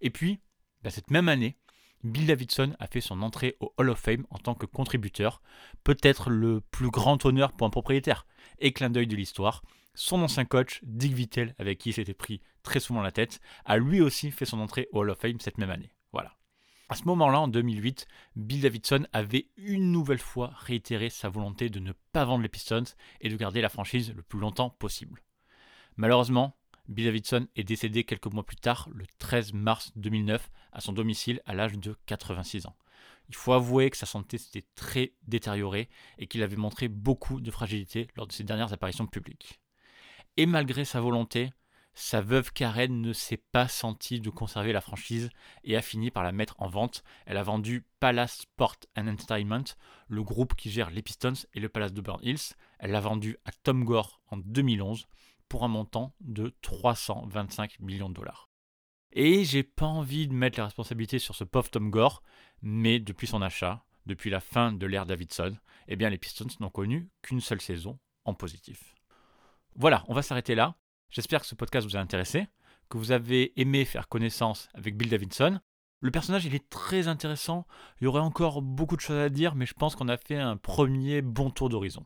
Et 0.00 0.10
puis, 0.10 0.38
bah, 0.82 0.90
cette 0.90 1.10
même 1.10 1.28
année, 1.28 1.58
Bill 2.04 2.26
Davidson 2.26 2.76
a 2.78 2.86
fait 2.86 3.00
son 3.00 3.22
entrée 3.22 3.56
au 3.60 3.72
Hall 3.78 3.88
of 3.88 3.98
Fame 3.98 4.26
en 4.28 4.38
tant 4.38 4.54
que 4.54 4.66
contributeur, 4.66 5.40
peut-être 5.84 6.28
le 6.28 6.60
plus 6.60 6.90
grand 6.90 7.24
honneur 7.24 7.52
pour 7.52 7.66
un 7.66 7.70
propriétaire. 7.70 8.26
Et 8.58 8.72
clin 8.72 8.90
d'œil 8.90 9.06
de 9.06 9.16
l'histoire, 9.16 9.62
son 9.94 10.22
ancien 10.22 10.44
coach, 10.44 10.80
Dick 10.82 11.14
Vittel, 11.14 11.54
avec 11.58 11.78
qui 11.78 11.90
il 11.90 11.92
s'était 11.94 12.12
pris 12.12 12.42
très 12.62 12.78
souvent 12.78 13.00
la 13.00 13.10
tête, 13.10 13.40
a 13.64 13.78
lui 13.78 14.02
aussi 14.02 14.30
fait 14.30 14.44
son 14.44 14.60
entrée 14.60 14.88
au 14.92 15.00
Hall 15.00 15.10
of 15.10 15.18
Fame 15.18 15.40
cette 15.40 15.56
même 15.56 15.70
année. 15.70 15.92
Voilà. 16.12 16.36
À 16.90 16.94
ce 16.94 17.04
moment-là, 17.04 17.40
en 17.40 17.48
2008, 17.48 18.06
Bill 18.36 18.60
Davidson 18.60 19.06
avait 19.14 19.48
une 19.56 19.90
nouvelle 19.90 20.18
fois 20.18 20.52
réitéré 20.54 21.08
sa 21.08 21.30
volonté 21.30 21.70
de 21.70 21.80
ne 21.80 21.92
pas 22.12 22.26
vendre 22.26 22.42
les 22.42 22.50
Pistons 22.50 22.84
et 23.22 23.30
de 23.30 23.36
garder 23.36 23.62
la 23.62 23.70
franchise 23.70 24.12
le 24.14 24.22
plus 24.22 24.38
longtemps 24.38 24.68
possible. 24.68 25.22
Malheureusement, 25.96 26.54
Bill 26.88 27.06
Davidson 27.06 27.46
est 27.56 27.64
décédé 27.64 28.04
quelques 28.04 28.26
mois 28.26 28.44
plus 28.44 28.56
tard, 28.56 28.88
le 28.92 29.06
13 29.18 29.54
mars 29.54 29.92
2009, 29.96 30.50
à 30.72 30.80
son 30.80 30.92
domicile 30.92 31.40
à 31.46 31.54
l'âge 31.54 31.78
de 31.78 31.96
86 32.06 32.66
ans. 32.66 32.76
Il 33.30 33.34
faut 33.34 33.54
avouer 33.54 33.88
que 33.88 33.96
sa 33.96 34.04
santé 34.04 34.36
s'était 34.36 34.66
très 34.74 35.14
détériorée 35.26 35.88
et 36.18 36.26
qu'il 36.26 36.42
avait 36.42 36.56
montré 36.56 36.88
beaucoup 36.88 37.40
de 37.40 37.50
fragilité 37.50 38.08
lors 38.16 38.26
de 38.26 38.32
ses 38.32 38.44
dernières 38.44 38.74
apparitions 38.74 39.06
publiques. 39.06 39.60
Et 40.36 40.44
malgré 40.44 40.84
sa 40.84 41.00
volonté, 41.00 41.52
sa 41.94 42.20
veuve 42.20 42.52
Karen 42.52 43.00
ne 43.00 43.12
s'est 43.14 43.38
pas 43.38 43.68
sentie 43.68 44.20
de 44.20 44.28
conserver 44.28 44.72
la 44.72 44.82
franchise 44.82 45.30
et 45.62 45.76
a 45.76 45.82
fini 45.82 46.10
par 46.10 46.22
la 46.22 46.32
mettre 46.32 46.56
en 46.58 46.68
vente. 46.68 47.02
Elle 47.24 47.36
a 47.38 47.42
vendu 47.42 47.86
Palace 47.98 48.40
Sport 48.40 48.76
Entertainment, 48.98 49.64
le 50.08 50.22
groupe 50.22 50.54
qui 50.54 50.70
gère 50.70 50.90
les 50.90 51.02
Pistons 51.02 51.46
et 51.54 51.60
le 51.60 51.68
Palace 51.70 51.94
de 51.94 52.02
Burn 52.02 52.18
Hills. 52.22 52.56
Elle 52.78 52.90
l'a 52.90 53.00
vendu 53.00 53.38
à 53.46 53.52
Tom 53.52 53.84
Gore 53.84 54.20
en 54.26 54.36
2011 54.36 55.06
pour 55.48 55.64
un 55.64 55.68
montant 55.68 56.14
de 56.20 56.54
325 56.62 57.80
millions 57.80 58.08
de 58.08 58.14
dollars. 58.14 58.48
Et 59.12 59.44
j'ai 59.44 59.62
pas 59.62 59.86
envie 59.86 60.26
de 60.26 60.34
mettre 60.34 60.58
la 60.58 60.64
responsabilité 60.64 61.18
sur 61.18 61.36
ce 61.36 61.44
pauvre 61.44 61.70
Tom 61.70 61.90
Gore, 61.90 62.22
mais 62.62 62.98
depuis 62.98 63.28
son 63.28 63.42
achat, 63.42 63.84
depuis 64.06 64.30
la 64.30 64.40
fin 64.40 64.72
de 64.72 64.86
l'ère 64.86 65.06
Davidson, 65.06 65.56
eh 65.88 65.96
bien 65.96 66.10
les 66.10 66.18
Pistons 66.18 66.46
n'ont 66.60 66.70
connu 66.70 67.08
qu'une 67.22 67.40
seule 67.40 67.60
saison 67.60 67.98
en 68.24 68.34
positif. 68.34 68.94
Voilà, 69.76 70.04
on 70.08 70.14
va 70.14 70.22
s'arrêter 70.22 70.54
là. 70.54 70.76
J'espère 71.10 71.40
que 71.40 71.46
ce 71.46 71.54
podcast 71.54 71.86
vous 71.86 71.96
a 71.96 72.00
intéressé, 72.00 72.48
que 72.88 72.98
vous 72.98 73.12
avez 73.12 73.58
aimé 73.60 73.84
faire 73.84 74.08
connaissance 74.08 74.68
avec 74.74 74.96
Bill 74.96 75.10
Davidson. 75.10 75.60
Le 76.00 76.10
personnage, 76.10 76.44
il 76.44 76.54
est 76.54 76.68
très 76.68 77.08
intéressant. 77.08 77.66
Il 78.00 78.04
y 78.04 78.06
aurait 78.06 78.20
encore 78.20 78.62
beaucoup 78.62 78.96
de 78.96 79.00
choses 79.00 79.18
à 79.18 79.28
dire, 79.28 79.54
mais 79.54 79.66
je 79.66 79.74
pense 79.74 79.96
qu'on 79.96 80.08
a 80.08 80.16
fait 80.16 80.36
un 80.36 80.56
premier 80.56 81.22
bon 81.22 81.50
tour 81.50 81.68
d'horizon. 81.68 82.04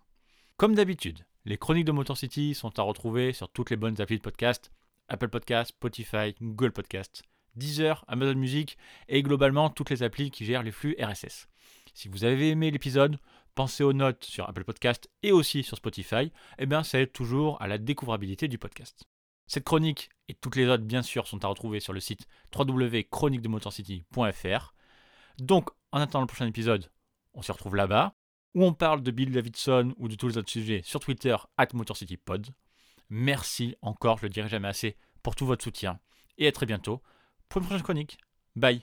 Comme 0.59 0.75
d'habitude, 0.75 1.25
les 1.44 1.57
chroniques 1.57 1.85
de 1.85 1.92
Motor 1.92 2.16
City 2.16 2.53
sont 2.53 2.81
à 2.81 2.83
retrouver 2.83 3.33
sur 3.33 3.49
toutes 3.49 3.71
les 3.71 3.77
bonnes 3.77 4.01
applis 4.01 4.16
de 4.16 4.23
podcast 4.23 4.73
Apple 5.09 5.29
Podcast, 5.29 5.68
Spotify, 5.68 6.35
Google 6.42 6.73
Podcast, 6.73 7.23
Deezer, 7.55 8.05
Amazon 8.09 8.35
Music 8.35 8.77
et 9.07 9.23
globalement 9.23 9.71
toutes 9.71 9.90
les 9.90 10.03
applis 10.03 10.33
qui 10.33 10.44
gèrent 10.44 10.64
les 10.64 10.73
flux 10.73 10.97
RSS. 11.01 11.49
Si 11.94 12.09
vous 12.09 12.25
avez 12.25 12.51
aimé 12.51 12.73
l'épisode, 12.73 13.21
pensez 13.55 13.85
aux 13.85 13.92
notes 13.92 14.25
sur 14.25 14.49
Apple 14.49 14.64
Podcast 14.64 15.09
et 15.23 15.31
aussi 15.31 15.62
sur 15.62 15.77
Spotify, 15.77 16.33
et 16.59 16.66
bien 16.66 16.83
ça 16.83 16.99
aide 16.99 17.12
toujours 17.12 17.62
à 17.62 17.68
la 17.68 17.79
découvrabilité 17.79 18.49
du 18.49 18.59
podcast. 18.59 19.05
Cette 19.47 19.62
chronique 19.62 20.11
et 20.27 20.35
toutes 20.35 20.57
les 20.57 20.66
autres 20.66 20.83
bien 20.83 21.03
sûr 21.03 21.29
sont 21.29 21.44
à 21.44 21.49
retrouver 21.49 21.79
sur 21.79 21.92
le 21.92 22.01
site 22.01 22.27
www.chroniquedemotorcity.fr. 22.53 24.75
Donc 25.38 25.71
en 25.92 26.01
attendant 26.01 26.23
le 26.23 26.27
prochain 26.27 26.49
épisode, 26.49 26.90
on 27.33 27.42
se 27.42 27.53
retrouve 27.53 27.77
là-bas 27.77 28.16
où 28.54 28.64
on 28.64 28.72
parle 28.72 29.02
de 29.02 29.11
Bill 29.11 29.32
Davidson 29.32 29.94
ou 29.98 30.08
de 30.08 30.14
tous 30.14 30.28
les 30.28 30.38
autres 30.38 30.50
sujets 30.50 30.82
sur 30.84 31.00
Twitter 31.00 31.37
at 31.56 31.68
MotorCityPod. 31.74 32.48
Merci 33.11 33.76
encore, 33.82 34.18
je 34.18 34.24
le 34.24 34.30
dirai 34.30 34.48
jamais 34.48 34.68
assez, 34.68 34.96
pour 35.22 35.34
tout 35.34 35.46
votre 35.46 35.64
soutien. 35.64 35.98
Et 36.37 36.46
à 36.46 36.52
très 36.52 36.66
bientôt 36.66 37.02
pour 37.48 37.61
une 37.61 37.66
prochaine 37.66 37.82
chronique. 37.82 38.18
Bye 38.56 38.82